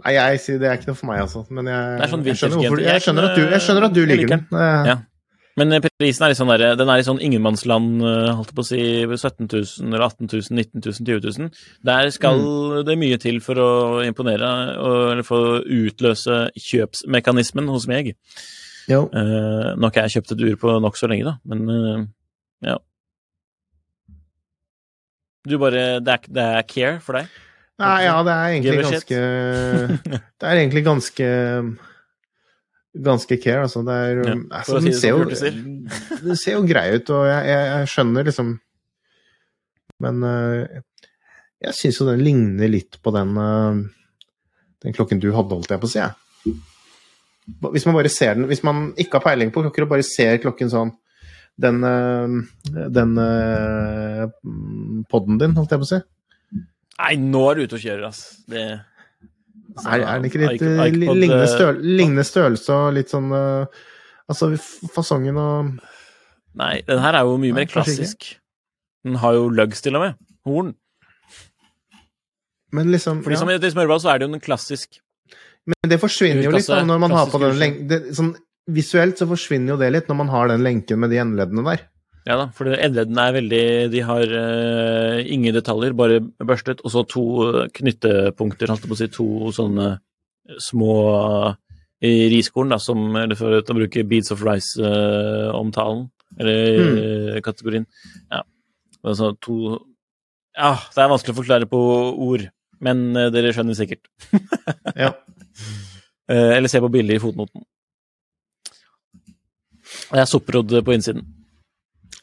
[0.05, 1.43] Nei, jeg sier det er ikke noe for meg, altså.
[1.51, 4.31] Men jeg, sånn jeg, skjønner, hvorfor, jeg, skjønner at du, jeg skjønner at du liker
[4.37, 4.45] den.
[4.87, 4.95] Ja.
[5.59, 8.59] Men eh, prisen er litt sånn der, den er i sånn ingenmannsland, eh, holdt jeg
[8.61, 11.51] på å si, 17 000 eller 18 000, 19 000, 20 000.
[11.91, 12.85] Der skal Mm.
[12.87, 13.71] det mye til for å
[14.07, 18.13] imponere, eller for å utløse kjøpsmekanismen hos meg.
[18.89, 19.03] Jo.
[19.11, 22.07] Uh, nå har ikke jeg kjøpt et ur på nokså lenge, da, men uh,
[22.65, 22.79] ja.
[25.47, 27.29] Du bare det er, det er care for deg?
[27.79, 29.19] Nei, ja, det er egentlig ganske
[30.41, 31.29] Det er egentlig ganske
[32.99, 33.85] ganske care, altså.
[33.87, 35.29] Det er Ja, altså, si det ser jo,
[36.25, 38.57] det ser jo grei ut, og jeg, jeg, jeg skjønner liksom
[40.03, 40.81] Men uh,
[41.63, 43.85] jeg syns jo den ligner litt på den uh,
[44.85, 46.05] den klokken du hadde, holdt jeg på å si.
[47.73, 50.37] Hvis man bare ser den Hvis man ikke har peiling på klokker og bare ser
[50.43, 50.93] klokken sånn
[51.59, 54.25] Den, eh, den eh,
[55.11, 56.01] podden din, holdt jeg på å si.
[56.99, 58.23] Nei, nå er du ute og kjører, ass.
[58.51, 64.49] Det Er, er den ikke litt eh, lignende, støl, lignende størrelse og litt sånn Altså
[64.91, 65.77] fasongen og
[66.59, 68.33] Nei, den her er jo mye Nei, mer klassisk.
[69.07, 70.17] Den har jo lugs til og med.
[70.49, 70.73] Horn.
[72.75, 73.43] Men liksom For de ja.
[73.43, 74.99] som heter smørball, så er det jo en klassisk
[75.69, 78.35] Men det forsvinner jo litt da, når man har på den lenge det, sånn,
[78.69, 81.87] Visuelt så forsvinner jo det litt når man har den lenken med de endeleddene der.
[82.29, 83.63] Ja da, for endeleddene er veldig
[83.95, 88.99] De har uh, ingen detaljer, bare børstet, og så to eh, knyttepunkter, holdt jeg på
[88.99, 89.89] å si, to sånne
[90.61, 90.97] små
[91.49, 91.57] uh,
[92.05, 96.05] riskorn, da, som Eller for å bruke Beads of Rice-omtalen,
[96.37, 97.89] eller eh, kategorien.
[98.29, 98.45] Ja.
[99.03, 99.79] Altså to
[100.59, 101.81] Ja, det er vanskelig å forklare på
[102.29, 102.49] ord,
[102.85, 104.11] men uh, dere skjønner sikkert.
[104.93, 105.15] Ja.
[106.29, 107.65] Uh, eller se på bildet i fotnoten.
[110.09, 111.27] Det er sopprodd på innsiden.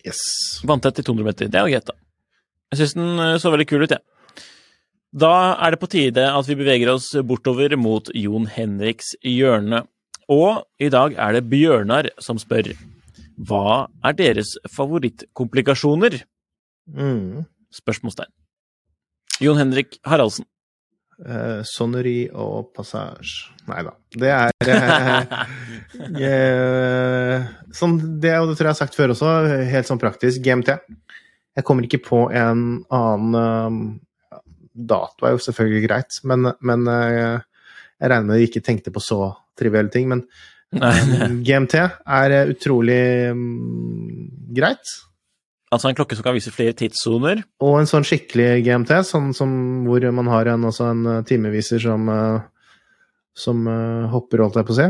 [0.05, 0.21] Yes.
[0.65, 1.49] Vanntett i 200 meter.
[1.49, 1.97] Det er jo greit, da.
[2.73, 4.03] Jeg syns den eh, så veldig kul ut, jeg.
[5.15, 5.33] Da
[5.63, 9.85] er det på tide at vi beveger oss bortover mot Jon Henriks hjørne.
[10.31, 12.73] Og i dag er det Bjørnar som spør.
[13.35, 16.17] Hva er deres favorittkomplikasjoner?
[16.91, 17.45] Mm.
[17.75, 18.31] Spørsmålstegn.
[19.43, 20.47] Jon Henrik Haraldsen.
[21.15, 23.53] Eh, sonnery og Passage.
[23.69, 23.93] Nei da.
[24.11, 25.45] Det er uh,
[26.19, 29.31] uh, sånn, Det og det tror jeg jeg har sagt før også,
[29.71, 30.43] helt sånn praktisk.
[30.43, 30.75] GMT.
[31.55, 34.41] Jeg kommer ikke på en annen uh,
[34.75, 37.39] Dato er jo selvfølgelig greit, men, men eh,
[37.95, 40.09] jeg regner med de ikke tenkte på så trivielle ting.
[40.11, 40.25] Men
[41.47, 41.77] GMT
[42.19, 42.99] er utrolig
[43.31, 44.97] um, greit.
[45.75, 47.43] Altså en klokke som kan vise flere tidssoner.
[47.63, 49.51] Og en sånn skikkelig GMT, sånn som
[49.85, 52.39] hvor man har en, også en eh, timeviser som, eh,
[53.45, 54.87] som eh, hopper, holdt jeg på å si.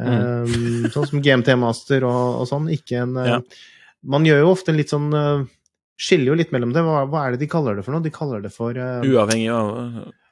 [0.00, 0.58] Eh,
[0.94, 2.70] sånn som GMT Master og, og sånn.
[2.74, 3.40] Ikke en Ja.
[4.00, 5.10] Man gjør jo ofte en litt sånn
[6.00, 6.80] Skiller jo litt mellom det.
[6.80, 8.00] Hva, hva er det de kaller det for noe?
[8.00, 9.74] De kaller det for uh, Uavhengig av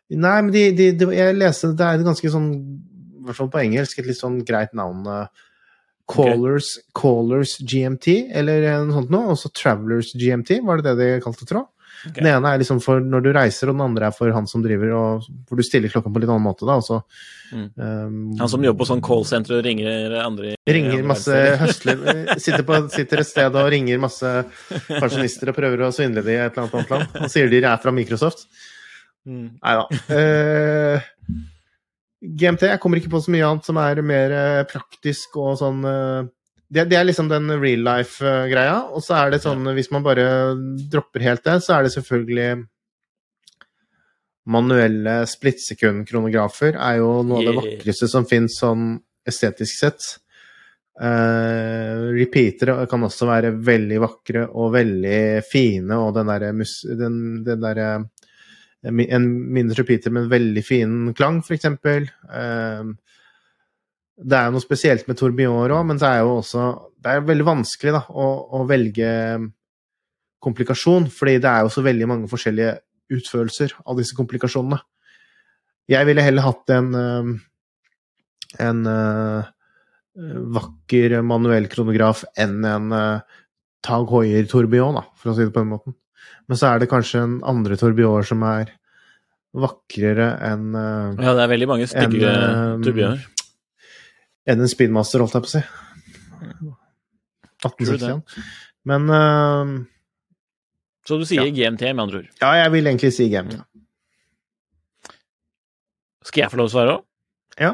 [0.08, 3.50] Nei, men de, de, de, jeg leste Det er et ganske sånn I hvert fall
[3.52, 5.04] på engelsk, et litt sånn greit navn.
[5.04, 5.44] eh,
[6.09, 9.34] Callers, Callers GMT, eller noe sånt noe.
[9.34, 11.66] Og så Travelers GMT, var det det de kalte det, tro?
[12.06, 12.22] Okay.
[12.22, 14.62] Den ene er liksom for når du reiser, og den andre er for han som
[14.62, 16.78] driver og Hvor du stiller klokka på en litt annen måte, da.
[16.78, 17.02] Og
[17.48, 17.70] Mm.
[17.80, 22.02] um, Han som jobber på sånn callsenter og ringer andre ringer masse høstler
[22.44, 24.32] sitter, på, sitter et sted og ringer masse
[24.90, 27.16] pensjonister og prøver å svindle de i et eller annet annet land.
[27.24, 28.44] Og sier de er fra Microsoft.
[29.24, 29.46] Mm.
[29.64, 29.86] Nei da.
[30.12, 31.09] Eh,
[32.18, 35.84] GMT, jeg kommer ikke på så mye annet som er mer eh, praktisk og sånn
[35.86, 36.26] eh,
[36.68, 38.80] det, det er liksom den real life-greia.
[38.92, 40.26] Og så er det sånn, hvis man bare
[40.92, 42.50] dropper helt det, så er det selvfølgelig
[44.48, 48.94] Manuelle splittsekund-kronografer er jo noe av det vakreste som fins sånn
[49.28, 50.06] estetisk sett.
[50.98, 56.54] Uh, repeatere kan også være veldig vakre og veldig fine, og den derre.
[56.98, 57.90] Den, den derre
[58.87, 62.07] En mindre repeater med en veldig fin klang, for eksempel.
[62.31, 62.91] Eh,
[64.18, 66.66] det er noe spesielt med tourbillon òg, men det er jo også
[66.99, 69.09] Det er veldig vanskelig da, å, å velge
[70.43, 72.72] komplikasjon, fordi det er jo så veldig mange forskjellige
[73.14, 74.81] utførelser av disse komplikasjonene.
[75.89, 77.31] Jeg ville heller hatt en eh,
[78.57, 79.49] en eh,
[80.59, 83.37] vakker manuell kronograf enn en eh,
[83.85, 85.95] Tag Hoier tourbillon, da, for å si det på den måten.
[86.48, 88.72] Men så er det kanskje en andre Torbjørn som er
[89.58, 93.28] vakrere enn eh, Ja, det er veldig mange stygge En, eh,
[94.48, 95.64] enn en speedmaster, holdt jeg på å si.
[96.38, 96.76] True
[97.58, 98.22] 1861.
[98.88, 99.84] Men uh,
[101.06, 101.52] Så du sier ja.
[101.52, 102.30] GMT, med andre ord.
[102.40, 103.58] ja, jeg vil egentlig si GMT.
[106.28, 107.04] Skal jeg få lov å svare òg?
[107.58, 107.72] Ja,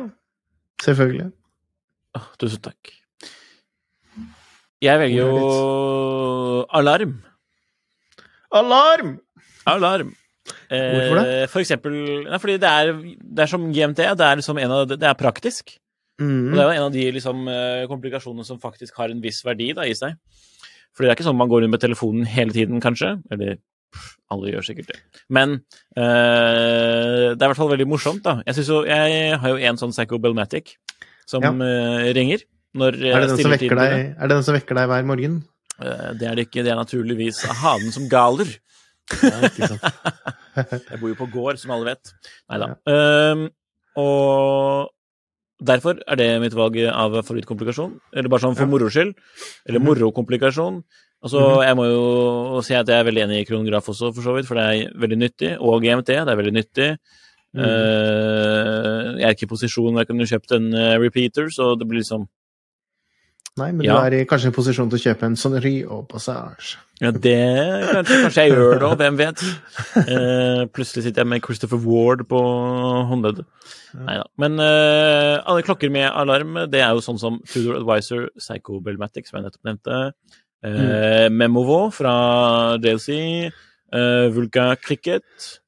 [0.85, 1.33] selvfølgelig.
[2.41, 2.93] Tusen takk.
[4.85, 7.17] Jeg velger er jo alarm.
[8.55, 9.17] Alarm!
[9.67, 10.13] Alarm.
[10.69, 11.25] Hvorfor det?
[11.43, 11.95] Eh, for eksempel
[12.29, 12.91] nei, fordi det er,
[13.39, 15.77] det er som GMT, det er liksom en av Det er praktisk.
[16.21, 16.53] Og Mm.
[16.55, 19.73] det er jo en av de liksom, eh, komplikasjonene som faktisk har en viss verdi
[19.75, 20.15] da, i seg.
[20.95, 23.17] Fordi det er ikke sånn man går rundt med telefonen hele tiden, kanskje.
[23.35, 23.57] Eller
[23.91, 25.01] pff, alle gjør sikkert det.
[25.29, 25.57] Men
[25.99, 28.37] øh, det er i hvert fall veldig morsomt, da.
[28.47, 30.77] Jeg, jo, jeg har jo en sånn Psycho Belmatic
[31.27, 31.51] som Ja.
[31.51, 32.45] øh, ringer
[32.77, 35.43] når Er det, den som vekker deg, er det den som vekker deg hver morgen?
[35.81, 36.63] Eh, Det er det ikke.
[36.65, 38.47] Det er naturligvis hanen som galer.
[39.23, 39.83] Ja, ikke sant.
[40.91, 42.13] Jeg bor jo på gård, som alle vet.
[42.51, 42.69] Nei da.
[42.89, 43.49] Ehm,
[44.01, 44.91] og
[45.65, 47.93] Derfor er det mitt valg av favorittkomplikasjon.
[48.13, 49.15] Eller bare sånn for moro skyld.
[49.67, 49.87] Eller Mhm.
[49.87, 50.83] morokomplikasjon.
[51.25, 54.35] Altså, Jeg må jo si at jeg er veldig enig i kronograf også, for så
[54.35, 55.53] vidt, for det er veldig nyttig.
[55.61, 56.99] Og GMT, det er veldig nyttig.
[57.55, 57.63] Mm.
[57.65, 61.87] Uh, jeg er ikke i posisjon hvor jeg kunne kjøpt en eh, repeater, så det
[61.89, 62.27] blir liksom
[63.57, 63.95] Nei, men Ja.
[63.95, 66.75] du er i, kanskje i posisjon til å kjøpe en sonnery og passage.
[67.01, 67.35] Ja, det
[67.95, 69.43] kanskje, kanskje jeg gjør da, hvem vet.
[70.01, 72.41] Eh, plutselig sitter jeg med Christopher Ward på
[73.11, 73.47] håndleddet.
[73.95, 74.25] Nei da.
[74.43, 79.29] Men eh, alle klokker med alarm, det er jo sånn som Tudor Advisor, Psycho Belmatic,
[79.31, 80.01] som jeg nettopp nevnte,
[80.67, 82.15] eh, Memovo fra
[82.83, 83.21] DLC,
[83.95, 85.61] eh, Vulca Cricket,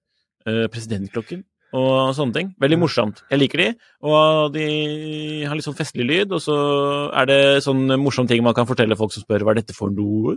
[0.46, 2.52] eh, presidentklokken og sånne ting.
[2.62, 3.22] Veldig morsomt.
[3.30, 3.68] Jeg liker de,
[4.06, 4.66] og de
[5.48, 6.56] har litt sånn festlig lyd, og så
[7.10, 9.92] er det sånn morsomme ting man kan fortelle folk som spør hva er dette for
[9.92, 10.36] noe.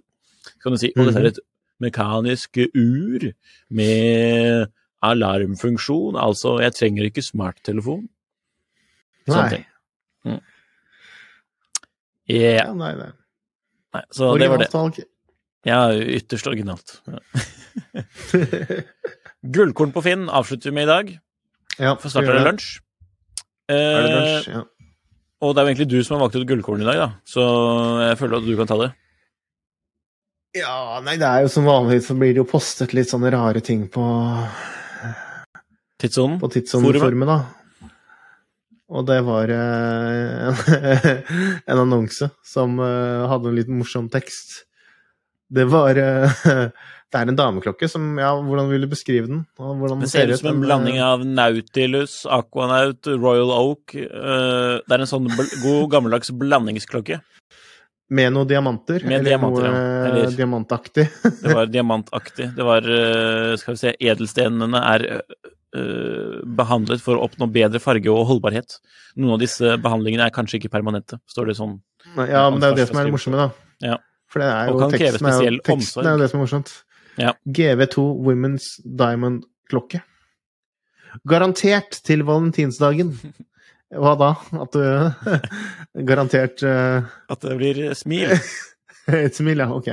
[0.63, 1.41] Kan du si å, dette er et
[1.83, 3.29] mekanisk ur
[3.75, 4.73] med
[5.05, 8.03] alarmfunksjon, altså jeg trenger ikke smarttelefon.
[9.29, 9.53] Sånne Nei.
[9.53, 9.65] ting.
[10.27, 10.41] Mm.
[12.29, 12.59] Yeah.
[12.65, 13.13] Ja, nei, nei.
[13.95, 15.07] Nei, så det var det.
[15.67, 16.99] Ja, ytterst originalt.
[17.09, 17.19] Ja.
[19.43, 21.11] Gullkorn på Finn avslutter vi med i dag.
[21.79, 22.79] ja, For snart er det lunsj.
[23.69, 24.49] Er det Eh, lunsj?
[24.51, 24.63] Ja.
[25.41, 27.09] og det er jo egentlig du som har valgt ut gullkorn i dag, da.
[27.23, 27.39] Så
[28.09, 28.89] jeg føler at du kan ta det.
[30.59, 33.61] ja, nei, det er jo som vanlig, så blir det jo postet litt sånne rare
[33.61, 34.03] ting på,
[35.99, 36.39] Tidssonen.
[36.41, 37.39] på tidssoneformet, da.
[38.89, 40.63] Og det var eh,
[41.69, 44.63] en annonse som eh, hadde en liten morsom tekst.
[45.53, 46.41] Det var eh,
[47.09, 49.41] Det er en dameklokke som Ja, hvordan vil du beskrive den?
[49.57, 53.95] Hvordan Det ser ut som en blanding eh, av Nautilus, Aquanaut, Royal Oak.
[53.97, 57.17] uh, det er en sånn god, gammeldags blandingsklokke.
[58.13, 59.03] Med noen diamanter?
[59.05, 59.85] Med eller diamanter, noe ja.
[59.85, 61.05] eh, Eller- diamantaktig?
[61.41, 62.49] Det var diamantaktig.
[62.57, 68.09] Det var uh, Skal vi se Edelstenene er uh, behandlet for å oppnå bedre farge
[68.13, 68.77] og holdbarhet.
[69.17, 71.79] Noen av disse behandlingene er kanskje ikke permanente, står det sånn.
[72.15, 73.49] Nei, ja, men det er jo det som er det morsomme, da.
[73.85, 73.97] Ja.
[74.29, 76.73] For det er jo teksten, er jo, teksten er jo det som er morsomt.
[77.19, 77.33] Ja.
[77.45, 80.01] GV2 Women's Diamond-klokke.
[81.27, 83.13] Garantert til valentinsdagen.
[83.99, 84.33] Hva da?
[84.61, 84.83] At du
[86.09, 88.35] Garantert uh, At det blir smil.
[89.23, 89.71] Et smil, ja.
[89.73, 89.87] Ok.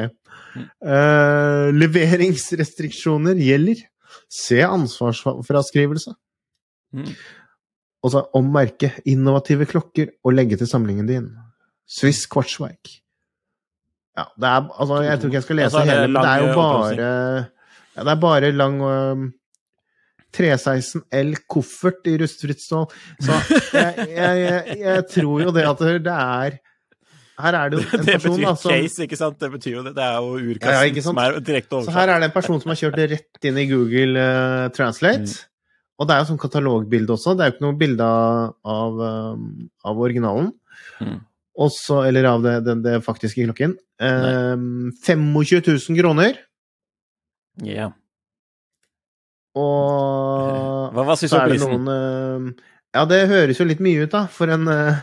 [0.56, 3.80] Eh, leveringsrestriksjoner gjelder.
[4.28, 6.12] Se ansvarsfraskrivelse.
[6.96, 7.14] Mm.
[8.04, 11.30] Og så ommerke innovative klokker og legge til samlingen din.
[11.88, 12.98] Swiss kvartsverk.
[14.16, 16.30] Ja, det er Altså, jeg tror ikke jeg skal lese Altså, det hele, men det
[16.30, 17.08] er jo bare?
[17.96, 19.26] Ja, det er bare lang øhm,
[20.36, 22.86] 316 L koffert i rustfritt stål.
[23.24, 23.36] Så
[23.72, 26.58] jeg, jeg, jeg, tror jo det at det er
[27.40, 29.38] Her er det jo en Det person betyr da, som case, ikke sant?
[29.40, 29.94] Det betyr jo det.
[29.96, 32.72] Det er jo urkassen ja, som er direkte Så her er det en person som
[32.72, 35.32] har kjørt det rett inn i Google uh, Translate.
[35.32, 35.52] Mm.
[35.96, 37.32] Og det er jo sånn katalogbilde også.
[37.36, 39.00] Det er jo ikke noe bilde av, av,
[39.36, 39.46] um,
[39.88, 40.50] av originalen.
[41.00, 41.20] Mm.
[41.56, 43.76] Også, eller av det, den, det faktiske klokken.
[44.02, 44.56] Eh,
[45.06, 46.36] 25 000 kroner.
[47.64, 47.90] Ja.
[49.56, 51.70] Og Hva, hva syns du om prisen?
[51.86, 54.98] noen eh, Ja, det høres jo litt mye ut, da, for en eh,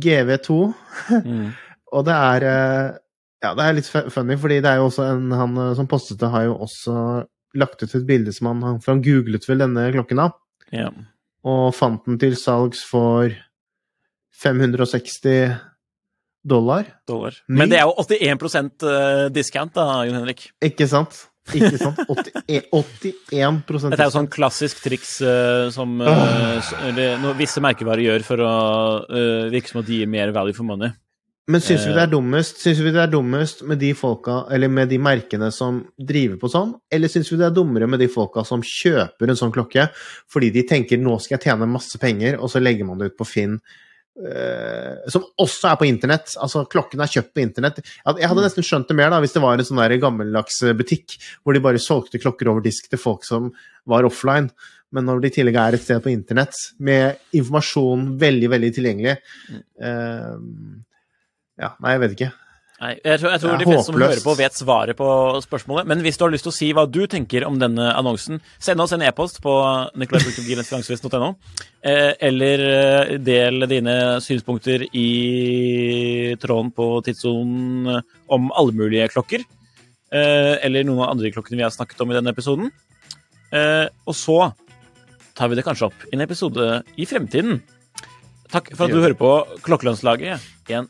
[0.00, 0.56] GV2.
[1.24, 1.44] Mm.
[1.98, 2.88] Og det er eh,
[3.44, 6.20] Ja, det er litt funny, fordi det er jo også en Han eh, som postet
[6.20, 6.96] det, har jo også
[7.56, 10.30] lagt ut et bilde som han For han googlet vel denne klokken, da,
[10.76, 10.90] Ja.
[11.48, 13.32] og fant den til salgs for
[14.42, 15.56] 560
[16.48, 16.86] dollar.
[17.08, 17.34] Dollar.
[17.48, 20.46] Men det er jo 81 eh, discount, da, Jon Henrik.
[20.64, 21.24] Ikke sant?
[21.56, 21.98] Ikke sant?
[22.12, 22.42] 80,
[23.32, 26.74] 81 Dette er jo sånn klassisk triks uh, som uh, s-
[27.38, 28.50] visse merkevarer gjør for å
[29.08, 30.92] uh, virke som at de gir mer value for money.
[31.48, 32.04] Men syns vi det Eh.
[32.04, 35.78] er dummest Syns vi det er dummest med de folka, eller med de merkene som
[35.96, 39.40] driver på sånn, eller syns vi det er dummere med de folka som kjøper en
[39.40, 39.88] sånn klokke
[40.28, 43.16] fordi de tenker 'nå skal jeg tjene masse penger', og så legger man det ut
[43.16, 43.56] på Finn?
[44.26, 46.34] Eh, som også er på internett.
[46.42, 47.82] Altså, klokken er kjøpt på internett.
[47.84, 51.56] Jeg hadde nesten skjønt det mer da, hvis det var en sånn gammeldags butikk hvor
[51.56, 53.52] de bare solgte klokker over disk til folk som
[53.88, 54.50] var offline.
[54.94, 59.18] Men når det i tillegg er et sted på internett med informasjon veldig, veldig tilgjengelig
[59.84, 60.36] uh,
[61.58, 62.30] Ja, nei, jeg vet ikke.
[62.78, 65.06] Nei, jeg tror, jeg tror de fleste som hører på, vet svaret på
[65.42, 65.86] spørsmålet.
[65.90, 68.78] Men hvis du har lyst til å si hva du tenker om denne annonsen, send
[68.84, 69.54] oss en e-post på
[69.98, 71.32] nikolai.gilensfinansvest.no,
[71.82, 77.98] eh, eller eh, del dine synspunkter i tråden på tidssonen
[78.30, 79.42] om alle mulige klokker.
[80.12, 82.70] eh, Eller noen av andre klokkene vi har snakket om i denne episoden.
[83.50, 84.52] Eh, Og så
[85.34, 87.58] tar vi det kanskje opp i en episode i fremtiden.
[88.50, 89.32] Takk for at du hører på
[89.66, 90.40] Klokkelandslaget.
[90.72, 90.86] En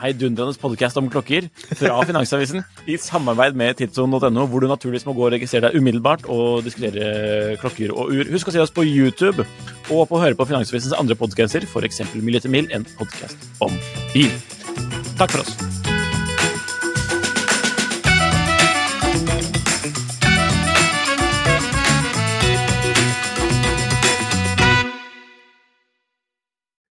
[0.00, 5.26] heidundrende podkast om klokker fra Finansavisen i samarbeid med tidssonen.no, hvor du naturligvis må gå
[5.28, 8.32] og registrere deg umiddelbart og diskutere klokker og ur.
[8.32, 9.46] Husk å se oss på YouTube
[9.90, 12.04] og på å høre på Finansavisens andre podcaster, f.eks.
[12.22, 13.74] Mil etter mill, en podkast om
[14.14, 14.32] bil.
[15.18, 15.81] Takk for oss.